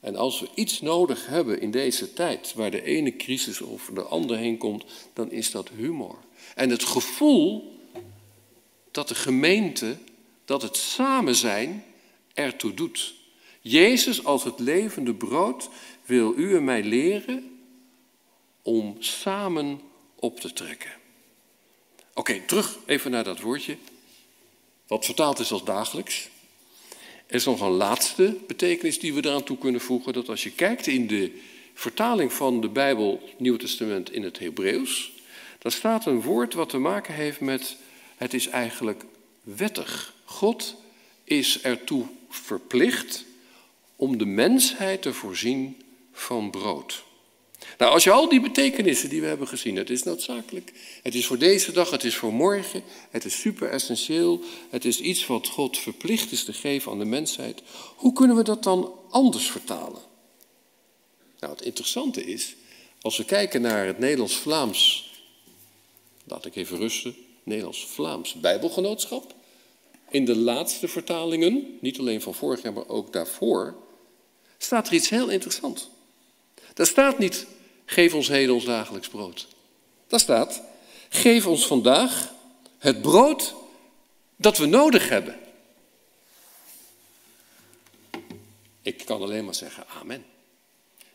[0.00, 4.02] En als we iets nodig hebben in deze tijd, waar de ene crisis over de
[4.02, 6.18] andere heen komt, dan is dat humor.
[6.54, 7.76] En het gevoel
[8.90, 9.96] dat de gemeente,
[10.44, 11.84] dat het samen zijn
[12.34, 13.14] ertoe doet.
[13.60, 15.68] Jezus als het levende brood
[16.04, 17.60] wil u en mij leren
[18.62, 19.80] om samen
[20.14, 20.90] op te trekken.
[22.14, 23.76] Oké, terug even naar dat woordje,
[24.86, 26.28] wat vertaald is als dagelijks.
[27.28, 30.12] Er is nog een laatste betekenis die we eraan toe kunnen voegen.
[30.12, 31.40] Dat als je kijkt in de
[31.74, 35.12] vertaling van de Bijbel, Nieuw Testament in het Hebreeuws,
[35.58, 37.76] dan staat een woord wat te maken heeft met
[38.16, 39.04] het is eigenlijk
[39.42, 40.14] wettig.
[40.24, 40.74] God
[41.24, 43.24] is ertoe verplicht
[43.96, 47.04] om de mensheid te voorzien van brood.
[47.78, 50.72] Nou, als je al die betekenissen die we hebben gezien, het is noodzakelijk,
[51.02, 55.00] het is voor deze dag, het is voor morgen, het is super essentieel, het is
[55.00, 57.62] iets wat God verplicht is te geven aan de mensheid.
[57.96, 60.00] Hoe kunnen we dat dan anders vertalen?
[61.40, 62.54] Nou, het interessante is,
[63.00, 65.10] als we kijken naar het Nederlands-Vlaams,
[66.24, 69.34] laat ik even rusten, Nederlands-Vlaams Bijbelgenootschap,
[70.10, 73.76] in de laatste vertalingen, niet alleen van vorig jaar, maar ook daarvoor,
[74.58, 75.88] staat er iets heel interessants.
[76.74, 77.46] Daar staat niet
[77.90, 79.48] Geef ons heden ons dagelijks brood.
[80.06, 80.62] Daar staat,
[81.08, 82.32] geef ons vandaag
[82.78, 83.54] het brood
[84.36, 85.36] dat we nodig hebben.
[88.82, 90.24] Ik kan alleen maar zeggen amen.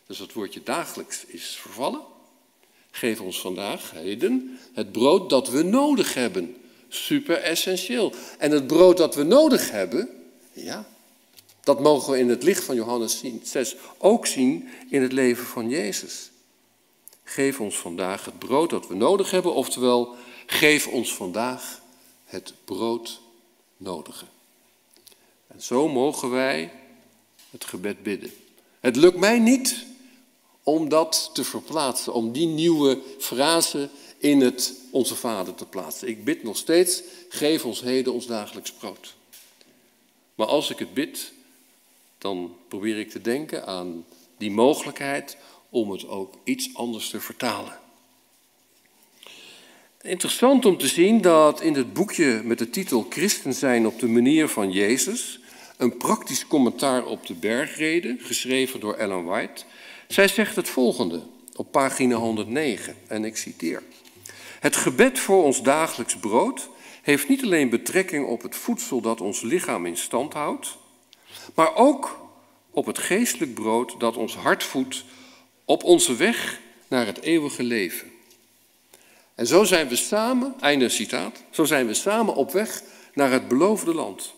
[0.06, 2.00] Dus het woordje dagelijks is vervallen.
[2.90, 6.56] Geef ons vandaag, heden, het brood dat we nodig hebben.
[6.88, 8.12] Super essentieel.
[8.38, 10.08] En het brood dat we nodig hebben,
[10.52, 10.86] ja,
[11.60, 15.68] dat mogen we in het licht van Johannes 6 ook zien in het leven van
[15.68, 16.32] Jezus.
[17.24, 20.14] Geef ons vandaag het brood dat we nodig hebben, oftewel,
[20.46, 21.80] geef ons vandaag
[22.24, 23.20] het brood
[23.76, 24.24] nodige.
[25.46, 26.72] En zo mogen wij
[27.50, 28.32] het gebed bidden.
[28.80, 29.84] Het lukt mij niet
[30.62, 36.08] om dat te verplaatsen, om die nieuwe frase in het Onze Vader te plaatsen.
[36.08, 39.14] Ik bid nog steeds, geef ons heden ons dagelijks brood.
[40.34, 41.32] Maar als ik het bid,
[42.18, 44.04] dan probeer ik te denken aan
[44.36, 45.36] die mogelijkheid
[45.74, 47.78] om het ook iets anders te vertalen.
[50.02, 54.06] Interessant om te zien dat in het boekje met de titel Christen zijn op de
[54.06, 55.40] manier van Jezus,
[55.76, 59.62] een praktisch commentaar op de bergreden, geschreven door Ellen White,
[60.08, 61.22] zij zegt het volgende
[61.54, 63.82] op pagina 109, en ik citeer.
[64.60, 66.68] Het gebed voor ons dagelijks brood
[67.02, 70.76] heeft niet alleen betrekking op het voedsel dat ons lichaam in stand houdt,
[71.54, 72.28] maar ook
[72.70, 75.04] op het geestelijk brood dat ons hart voedt
[75.64, 78.12] op onze weg naar het eeuwige leven.
[79.34, 82.82] En zo zijn we samen, einde citaat, zo zijn we samen op weg
[83.14, 84.34] naar het beloofde land.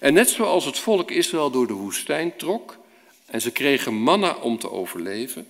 [0.00, 2.78] En net zoals het volk Israël door de woestijn trok
[3.26, 5.48] en ze kregen manna om te overleven,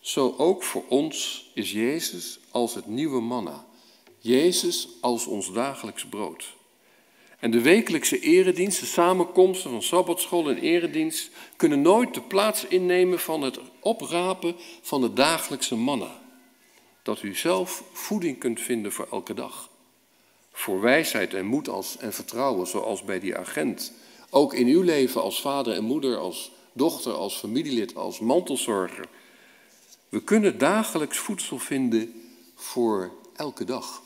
[0.00, 3.64] zo ook voor ons is Jezus als het nieuwe manna.
[4.18, 6.54] Jezus als ons dagelijks brood.
[7.42, 13.18] En de wekelijkse eredienst, de samenkomsten van sabbatschool en eredienst, kunnen nooit de plaats innemen
[13.20, 16.20] van het oprapen van het dagelijkse manna.
[17.02, 19.68] Dat u zelf voeding kunt vinden voor elke dag.
[20.52, 23.92] Voor wijsheid en moed als, en vertrouwen, zoals bij die agent.
[24.30, 29.08] Ook in uw leven als vader en moeder, als dochter, als familielid, als mantelzorger.
[30.08, 32.22] We kunnen dagelijks voedsel vinden
[32.54, 34.01] voor elke dag.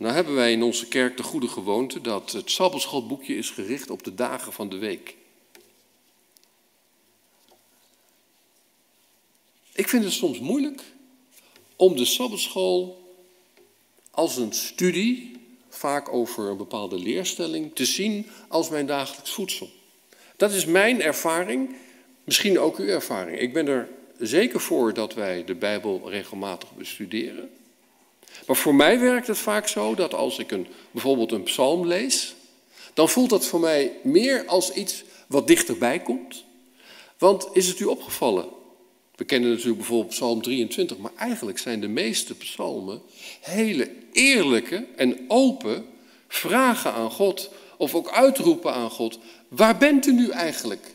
[0.00, 4.02] Nou hebben wij in onze kerk de goede gewoonte dat het Sabbatschoolboekje is gericht op
[4.02, 5.16] de dagen van de week.
[9.72, 10.82] Ik vind het soms moeilijk
[11.76, 13.02] om de Sabbatschool
[14.10, 15.36] als een studie,
[15.68, 19.70] vaak over een bepaalde leerstelling, te zien als mijn dagelijks voedsel.
[20.36, 21.76] Dat is mijn ervaring,
[22.24, 23.38] misschien ook uw ervaring.
[23.38, 23.88] Ik ben er
[24.18, 27.50] zeker voor dat wij de Bijbel regelmatig bestuderen.
[28.46, 32.34] Maar voor mij werkt het vaak zo dat als ik een, bijvoorbeeld een psalm lees,
[32.94, 36.44] dan voelt dat voor mij meer als iets wat dichterbij komt.
[37.18, 38.48] Want is het u opgevallen?
[39.20, 43.02] We kennen natuurlijk bijvoorbeeld Psalm 23, maar eigenlijk zijn de meeste psalmen
[43.40, 45.86] hele eerlijke en open
[46.28, 49.18] vragen aan God, of ook uitroepen aan God.
[49.48, 50.94] Waar bent u nu eigenlijk?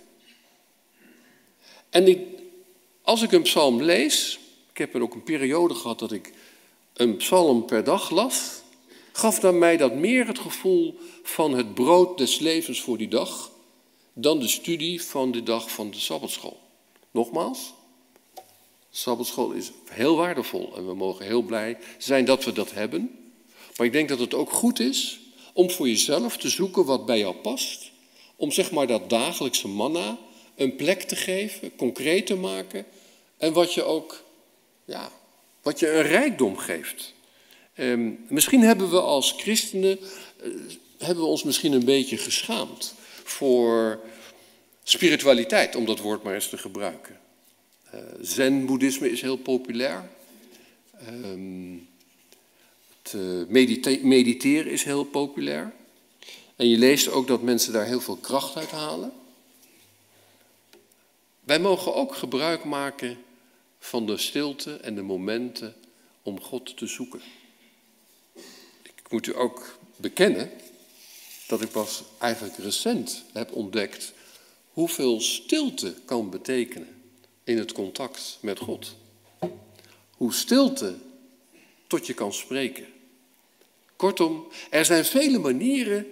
[1.90, 2.26] En
[3.02, 4.40] als ik een psalm lees,
[4.72, 6.32] ik heb er ook een periode gehad dat ik
[6.96, 8.62] een psalm per dag las,
[9.12, 13.52] gaf dan mij dat meer het gevoel van het brood des levens voor die dag,
[14.14, 16.60] dan de studie van de dag van de Sabbatschool.
[17.12, 17.74] Nogmaals,
[18.90, 23.20] Sabbatschool is heel waardevol en we mogen heel blij zijn dat we dat hebben.
[23.78, 25.20] Maar ik denk dat het ook goed is
[25.54, 27.92] om voor jezelf te zoeken wat bij jou past.
[28.36, 30.18] Om zeg maar dat dagelijkse manna
[30.56, 32.86] een plek te geven, concreet te maken.
[33.38, 34.24] En wat je ook
[34.86, 35.12] ja,
[35.66, 37.14] wat je een rijkdom geeft.
[37.74, 40.54] Ehm, misschien hebben we als christenen uh,
[40.98, 42.94] hebben we ons misschien een beetje geschaamd
[43.24, 44.00] voor
[44.84, 47.20] spiritualiteit, om dat woord maar eens te gebruiken.
[47.94, 50.10] Uh, Zen-boeddhisme is heel populair.
[51.10, 51.88] Um,
[53.02, 55.74] het medite mediteren is heel populair.
[56.56, 59.12] En je leest ook dat mensen daar heel veel kracht uit halen.
[61.44, 63.18] Wij mogen ook gebruik maken
[63.80, 65.76] van de stilte en de momenten
[66.22, 67.22] om God te zoeken.
[68.84, 70.52] Ik moet u ook bekennen
[71.48, 74.14] dat ik pas eigenlijk recent heb ontdekt
[74.70, 77.02] hoeveel stilte kan betekenen
[77.44, 78.96] in het contact met God.
[80.12, 80.96] Hoe stilte
[81.88, 82.86] tot je kan spreken.
[83.96, 86.08] Kortom, er zijn vele manieren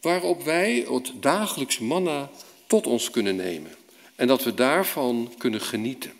[0.00, 2.30] waarop wij het dagelijks manna
[2.66, 3.70] tot ons kunnen nemen
[4.14, 6.12] en dat we daarvan kunnen genieten.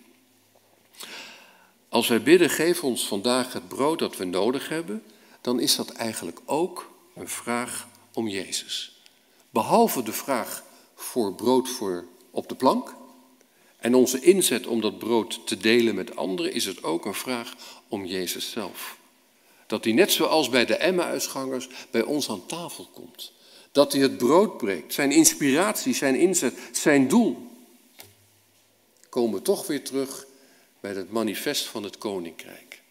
[1.88, 5.02] Als wij bidden, geef ons vandaag het brood dat we nodig hebben,
[5.40, 9.02] dan is dat eigenlijk ook een vraag om Jezus.
[9.50, 10.64] Behalve de vraag
[10.94, 12.94] voor brood voor op de plank
[13.76, 17.54] en onze inzet om dat brood te delen met anderen, is het ook een vraag
[17.88, 18.96] om Jezus zelf.
[19.66, 23.32] Dat hij net zoals bij de Emmausgangers bij ons aan tafel komt.
[23.72, 27.36] Dat hij het brood breekt, zijn inspiratie, zijn inzet, zijn doel.
[29.08, 30.26] Komen we toch weer terug
[30.80, 32.82] bij het manifest van het koninkrijk.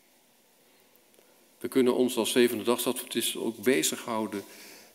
[1.59, 4.43] We kunnen ons als zevende dagsadventisten ook bezighouden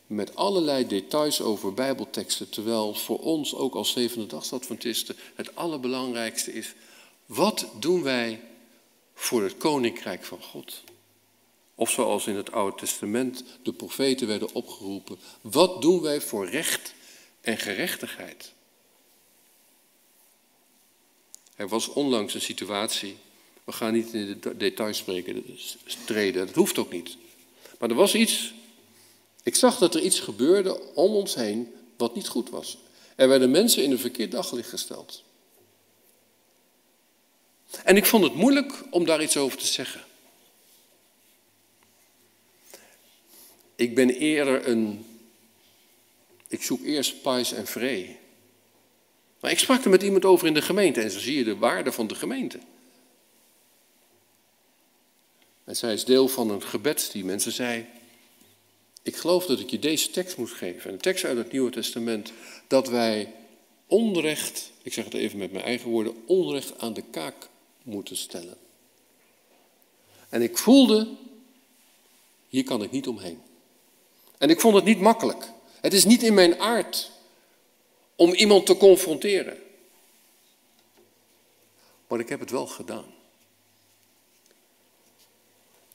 [0.07, 6.75] met allerlei details over bijbelteksten, terwijl voor ons ook als zevende dagsadventisten het allerbelangrijkste is,
[7.27, 8.41] wat doen wij
[9.15, 10.83] voor het koninkrijk van God?
[11.75, 16.95] Of zoals in het Oude Testament de profeten werden opgeroepen, wat doen wij voor recht
[17.41, 18.53] en gerechtigheid?
[21.63, 23.17] Er was onlangs een situatie,
[23.65, 25.45] we gaan niet in de details spreken,
[26.05, 27.17] treden, dat hoeft ook niet.
[27.79, 28.55] Maar er was iets,
[29.43, 32.79] ik zag dat er iets gebeurde om ons heen wat niet goed was.
[33.17, 35.23] Er werden mensen in een verkeerd daglicht gesteld.
[37.85, 40.05] En ik vond het moeilijk om daar iets over te zeggen.
[43.75, 45.07] Ik ben eerder een.
[46.49, 48.21] Ik zoek eerst pais en vree.
[49.43, 51.57] Maar ik sprak er met iemand over in de gemeente en zo zie je de
[51.57, 52.59] waarde van de gemeente.
[55.65, 57.87] En zij is deel van een gebedsteam en ze zei:
[59.03, 60.93] Ik geloof dat ik je deze tekst moet geven.
[60.93, 62.33] Een tekst uit het Nieuwe Testament.
[62.67, 63.33] Dat wij
[63.87, 67.49] onrecht, ik zeg het even met mijn eigen woorden, onrecht aan de kaak
[67.83, 68.57] moeten stellen.
[70.29, 71.09] En ik voelde,
[72.49, 73.41] hier kan ik niet omheen.
[74.39, 75.51] En ik vond het niet makkelijk.
[75.81, 77.12] Het is niet in mijn aard
[78.17, 79.59] om iemand te confronteren.
[82.07, 83.15] Maar ik heb het wel gedaan.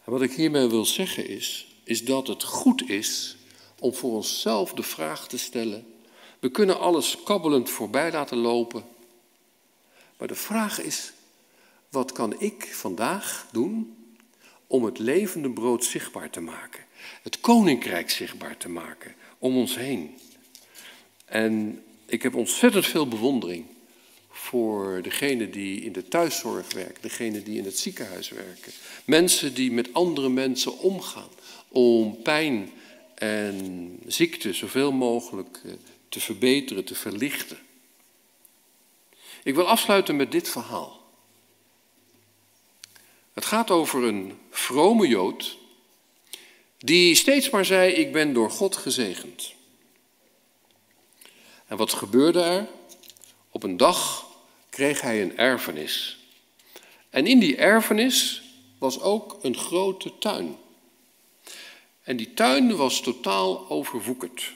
[0.03, 3.37] En wat ik hiermee wil zeggen is, is dat het goed is
[3.79, 5.93] om voor onszelf de vraag te stellen.
[6.39, 8.85] We kunnen alles kabbelend voorbij laten lopen.
[10.17, 11.13] Maar de vraag is,
[11.89, 13.97] wat kan ik vandaag doen
[14.67, 16.85] om het levende brood zichtbaar te maken?
[17.21, 20.17] Het koninkrijk zichtbaar te maken om ons heen.
[21.25, 23.65] En ik heb ontzettend veel bewondering
[24.29, 28.71] voor degenen die in de thuiszorg werken, degenen die in het ziekenhuis werken.
[29.05, 31.29] Mensen die met andere mensen omgaan
[31.67, 32.71] om pijn
[33.15, 35.71] en ziekte zoveel mogelijk eh,
[36.09, 37.57] te verbeteren, te verlichten.
[39.43, 41.05] Ik wil afsluiten met dit verhaal.
[43.33, 45.57] Het gaat over een vrome Jood
[46.77, 49.55] die steeds maar zei, ik ben door God gezegend.
[51.67, 52.67] En wat gebeurde er?
[53.51, 54.27] Op een dag
[54.69, 56.17] kreeg hij een erfenis.
[57.09, 58.41] En in die erfenis
[58.77, 60.55] was ook een grote tuin.
[62.03, 64.53] En die tuin was totaal overwoekerd.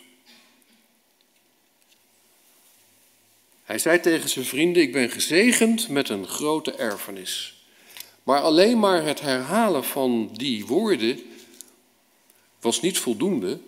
[3.64, 7.64] Hij zei tegen zijn vrienden: Ik ben gezegend met een grote erfenis.
[8.24, 11.20] Maar alleen maar het herhalen van die woorden
[12.60, 13.60] was niet voldoende,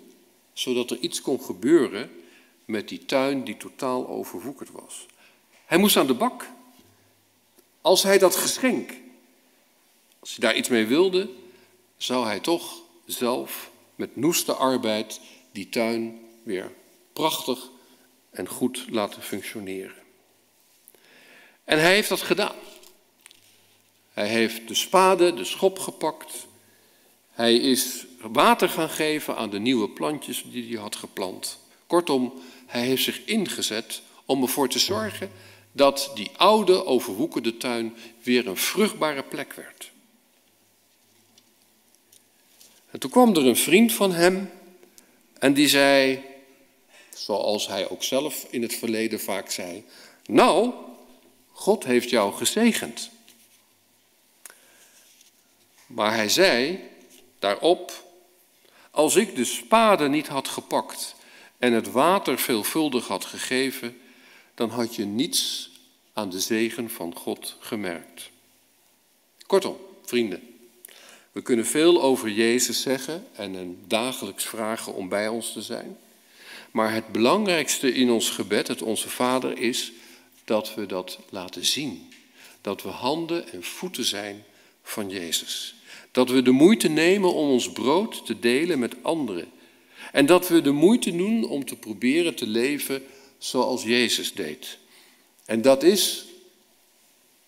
[0.53, 2.22] zodat er iets kon gebeuren
[2.66, 5.05] met die tuin die totaal overwoekerd was.
[5.66, 6.47] Hij moest aan de bak.
[7.82, 8.93] Als hij dat geschenk,
[10.20, 11.30] als hij daar iets mee wilde,
[11.97, 15.20] zou hij toch zelf met noeste arbeid
[15.51, 16.72] die tuin weer
[17.14, 17.70] prachtig
[18.30, 20.01] en goed laten functioneren.
[21.64, 22.55] En hij heeft dat gedaan.
[24.11, 26.47] Hij heeft de spade, de schop gepakt.
[27.32, 31.59] Hij is water gaan geven aan de nieuwe plantjes die hij had geplant.
[31.88, 32.34] Kortom,
[32.74, 35.32] hij heeft zich ingezet om ervoor te zorgen
[35.71, 39.91] dat die oude, overwoekerde tuin weer een vruchtbare plek werd.
[42.91, 44.51] En toen kwam er een vriend van hem
[45.39, 46.24] en die zei,
[47.15, 49.84] zoals hij ook zelf in het verleden vaak zei,
[50.26, 50.74] nou,
[51.51, 53.09] God heeft jou gezegend.
[55.86, 56.80] Maar hij zei
[57.39, 58.03] daarop,
[58.91, 61.15] als ik de spade niet had gepakt
[61.64, 63.97] en het water veelvuldig had gegeven,
[64.55, 65.72] dan had je niets
[66.14, 68.30] aan de zegen van God gemerkt.
[69.47, 70.41] Kortom, vrienden,
[71.32, 75.97] we kunnen veel over Jezus zeggen en hem dagelijks vragen om bij ons te zijn.
[76.72, 79.91] Maar het belangrijkste in ons gebed, het Onze Vader, is
[80.45, 82.14] dat we dat laten zien.
[82.61, 84.43] Dat we handen en voeten zijn
[84.82, 85.76] van Jezus.
[86.11, 89.51] Dat we de moeite nemen om ons brood te delen met anderen.
[90.14, 93.03] En dat we de moeite doen om te proberen te leven
[93.38, 94.78] zoals Jezus deed.
[95.45, 96.26] En dat is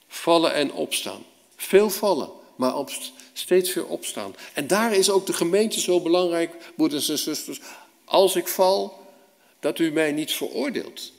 [0.07, 1.23] vallen en opstaan.
[1.55, 2.91] Veel vallen, maar op,
[3.33, 4.35] steeds weer opstaan.
[4.53, 7.59] En daar is ook de gemeente zo belangrijk, broeders en zusters.
[8.05, 8.99] Als ik val,
[9.59, 11.11] dat u mij niet veroordeelt.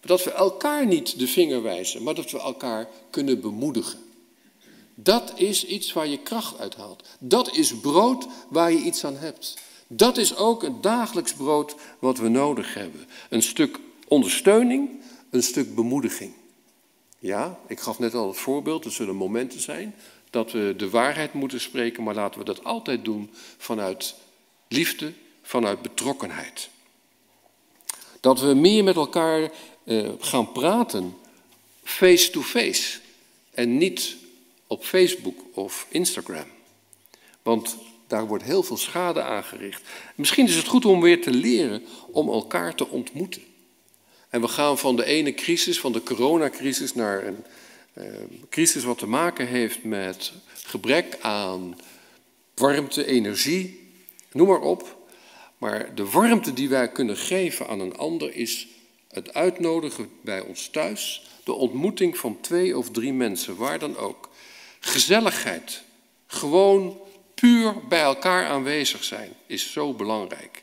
[0.00, 3.98] Dat we elkaar niet de vinger wijzen, maar dat we elkaar kunnen bemoedigen.
[4.94, 7.08] Dat is iets waar je kracht uit haalt.
[7.18, 9.54] Dat is brood waar je iets aan hebt.
[9.86, 13.06] Dat is ook het dagelijks brood wat we nodig hebben.
[13.28, 13.78] Een stuk
[14.08, 14.90] ondersteuning,
[15.30, 16.32] een stuk bemoediging.
[17.18, 19.94] Ja, ik gaf net al het voorbeeld, er zullen momenten zijn
[20.30, 24.14] dat we de waarheid moeten spreken, maar laten we dat altijd doen vanuit
[24.68, 25.12] liefde,
[25.42, 26.68] vanuit betrokkenheid.
[28.20, 29.50] Dat we meer met elkaar
[29.84, 31.14] eh, gaan praten,
[31.82, 32.98] face-to-face,
[33.50, 34.16] en niet
[34.66, 36.46] op Facebook of Instagram.
[37.42, 37.76] Want
[38.06, 39.82] daar wordt heel veel schade aangericht.
[40.14, 43.42] Misschien is het goed om weer te leren om elkaar te ontmoeten.
[44.28, 47.44] En we gaan van de ene crisis, van de coronacrisis, naar een
[47.94, 48.04] uh,
[48.48, 51.78] crisis wat te maken heeft met gebrek aan
[52.54, 53.90] warmte, energie,
[54.32, 54.96] noem maar op.
[55.58, 58.68] Maar de warmte die wij kunnen geven aan een ander is
[59.08, 64.30] het uitnodigen bij ons thuis, de ontmoeting van twee of drie mensen, waar dan ook.
[64.80, 65.82] Gezelligheid,
[66.26, 66.98] gewoon
[67.40, 70.62] puur bij elkaar aanwezig zijn, is zo belangrijk.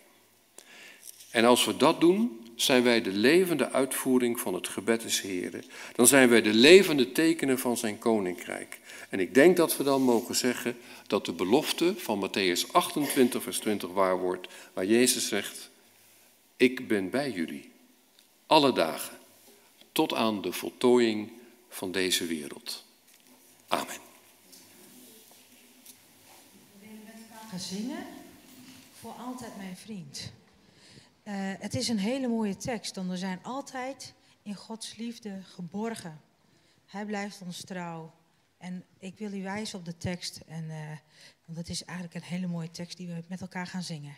[1.29, 5.63] En als we dat doen, zijn wij de levende uitvoering van het gebed des Heren.
[5.95, 8.79] Dan zijn wij de levende tekenen van zijn koninkrijk.
[9.09, 13.59] En ik denk dat we dan mogen zeggen dat de belofte van Matthäus 28, vers
[13.59, 15.69] 20 waar wordt, waar Jezus zegt,
[16.57, 17.71] ik ben bij jullie,
[18.47, 19.17] alle dagen,
[19.91, 21.31] tot aan de voltooiing
[21.69, 22.83] van deze wereld.
[23.67, 23.97] Amen.
[26.79, 28.05] We gaan zingen,
[28.99, 30.31] voor altijd mijn vriend.
[31.23, 36.21] Uh, het is een hele mooie tekst, want we zijn altijd in Gods liefde geborgen.
[36.85, 38.13] Hij blijft ons trouw.
[38.57, 40.75] En ik wil u wijzen op de tekst, en, uh,
[41.45, 44.15] want het is eigenlijk een hele mooie tekst die we met elkaar gaan zingen.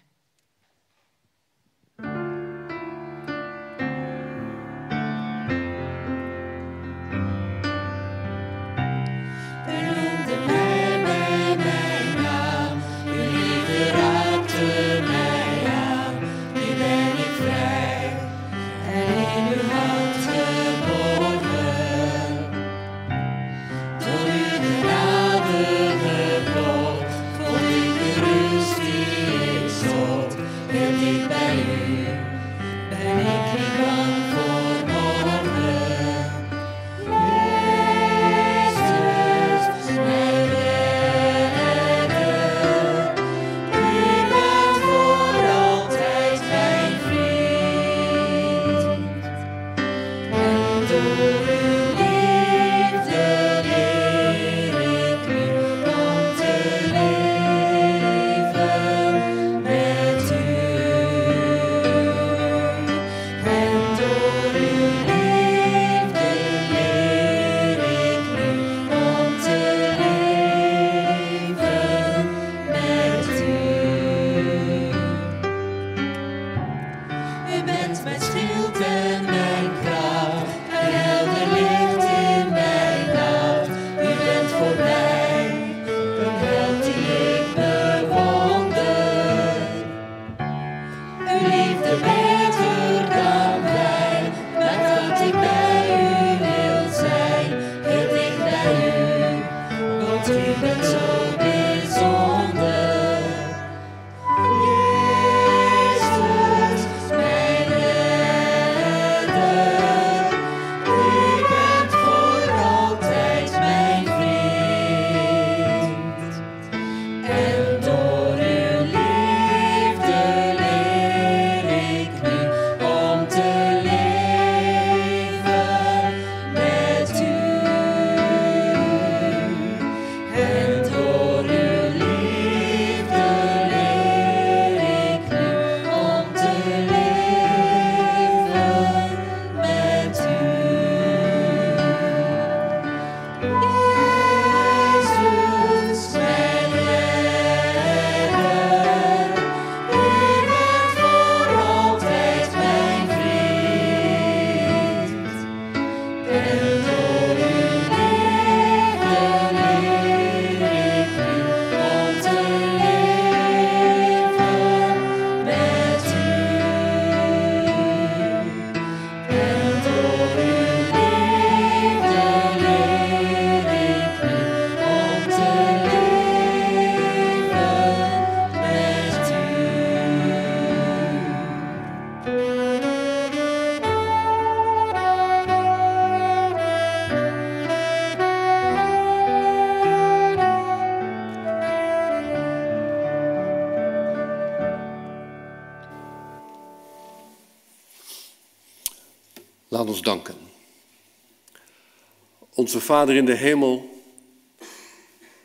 [202.66, 204.04] Onze Vader in de hemel,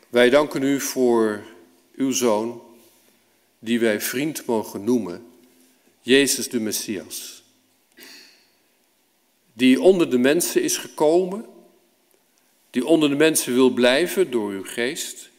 [0.09, 1.43] wij danken u voor
[1.95, 2.61] uw Zoon,
[3.59, 5.25] die wij vriend mogen noemen,
[6.01, 7.43] Jezus de Messias.
[9.53, 11.45] Die onder de mensen is gekomen,
[12.69, 15.29] die onder de mensen wil blijven door uw geest.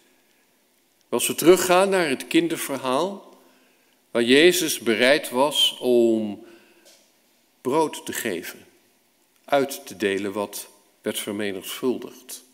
[1.09, 3.39] Als we teruggaan naar het kinderverhaal,
[4.11, 6.45] waar Jezus bereid was om
[7.61, 8.67] brood te geven,
[9.45, 10.71] uit te delen wat
[11.03, 12.45] werd vermenigvuldigd.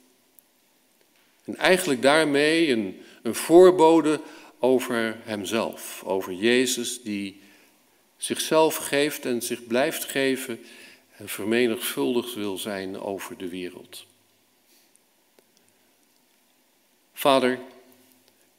[1.44, 4.20] En eigenlijk daarmee een, een voorbode
[4.59, 7.40] over hemzelf, over Jezus die
[8.16, 10.61] zichzelf geeft en zich blijft geven
[11.16, 14.07] en vermenigvuldigd wil zijn over de wereld.
[17.12, 17.59] Vader,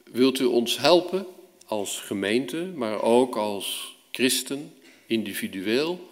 [0.04, 1.26] wilt u ons helpen
[1.66, 4.74] als gemeente, maar ook als christen,
[5.06, 6.10] individueel,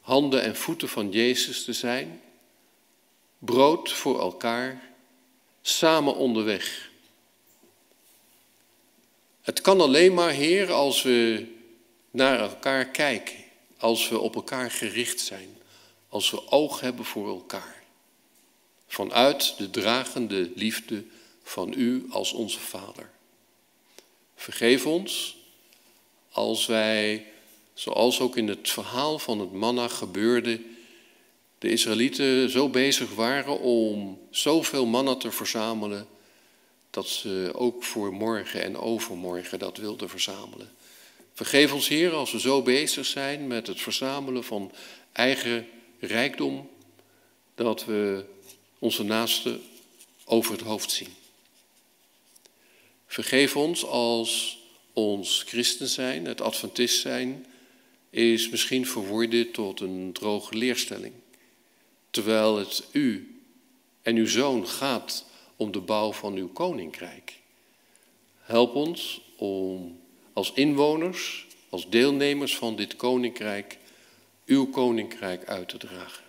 [0.00, 2.20] handen en voeten van Jezus te zijn,
[3.46, 4.82] brood voor elkaar,
[5.62, 6.90] samen onderweg.
[9.42, 11.46] Het kan alleen maar, Heer, als we
[12.10, 13.44] naar elkaar kijken,
[13.78, 15.56] als we op elkaar gericht zijn,
[16.08, 17.82] als we oog hebben voor elkaar.
[18.86, 21.04] Vanuit de dragende liefde
[21.42, 23.10] van U als onze Vader.
[24.34, 25.36] Vergeef ons
[26.30, 27.26] als wij,
[27.74, 30.60] zoals ook in het verhaal van het manna gebeurde,
[31.58, 36.06] de Israëlieten zo bezig waren om zoveel manna te verzamelen,
[36.90, 40.70] dat ze ook voor morgen en overmorgen dat wilden verzamelen.
[41.32, 44.72] Vergeef ons, Heer, als we zo bezig zijn met het verzamelen van
[45.12, 45.66] eigen
[46.00, 46.68] rijkdom,
[47.54, 48.24] dat we
[48.78, 49.62] onze naasten
[50.24, 51.14] over het hoofd zien.
[53.06, 54.58] Vergeef ons als
[54.92, 57.46] ons christen zijn, het adventist zijn,
[58.10, 61.12] is misschien verworden tot een droge leerstelling.
[62.16, 63.40] Terwijl het u
[64.02, 65.24] en uw zoon gaat
[65.56, 67.38] om de bouw van uw koninkrijk.
[68.40, 70.00] Help ons om
[70.32, 73.78] als inwoners, als deelnemers van dit koninkrijk,
[74.46, 76.24] uw koninkrijk uit te dragen.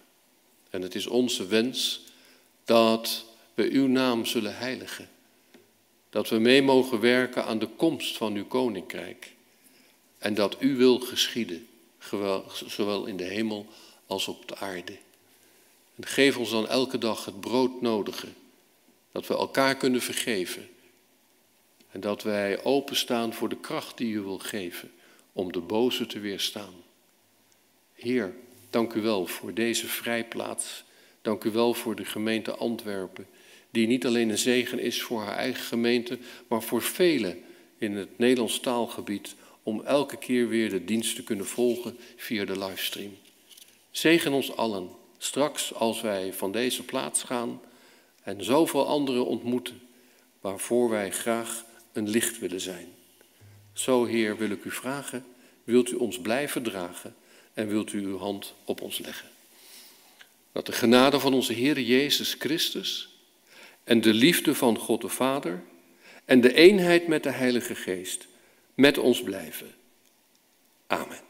[0.69, 2.01] En het is onze wens
[2.65, 5.09] dat we uw naam zullen heiligen
[6.09, 9.33] dat we mee mogen werken aan de komst van uw koninkrijk.
[10.17, 11.67] En dat uw wil geschieden,
[12.65, 13.65] zowel in de hemel
[14.05, 14.97] als op de aarde.
[15.99, 18.27] En geef ons dan elke dag het brood nodige,
[19.11, 20.69] dat we elkaar kunnen vergeven.
[21.91, 24.91] En dat wij openstaan voor de kracht die u wil geven
[25.33, 26.73] om de boze te weerstaan.
[27.93, 28.33] Heer,
[28.69, 30.83] dank u wel voor deze vrijplaats.
[31.21, 33.27] Dank u wel voor de gemeente Antwerpen
[33.71, 36.17] die niet alleen een zegen is voor haar eigen gemeente,
[36.47, 37.43] maar voor velen
[37.77, 42.59] in het Nederlands taalgebied om elke keer weer de dienst te kunnen volgen via de
[42.59, 43.17] livestream.
[43.91, 47.61] Zegen ons allen straks als wij van deze plaats gaan
[48.23, 49.81] en zoveel anderen ontmoeten
[50.41, 52.87] waarvoor wij graag een licht willen zijn.
[53.73, 55.25] Zo, Heer, wil ik u vragen,
[55.63, 57.15] wilt u ons blijven dragen
[57.53, 59.29] en wilt u uw hand op ons leggen?
[60.51, 63.09] Dat de genade van onze Heer Jezus Christus
[63.83, 65.63] en de liefde van God de Vader
[66.25, 68.27] en de eenheid met de Heilige Geest
[68.73, 69.75] met ons blijven.
[70.87, 71.26] Amen.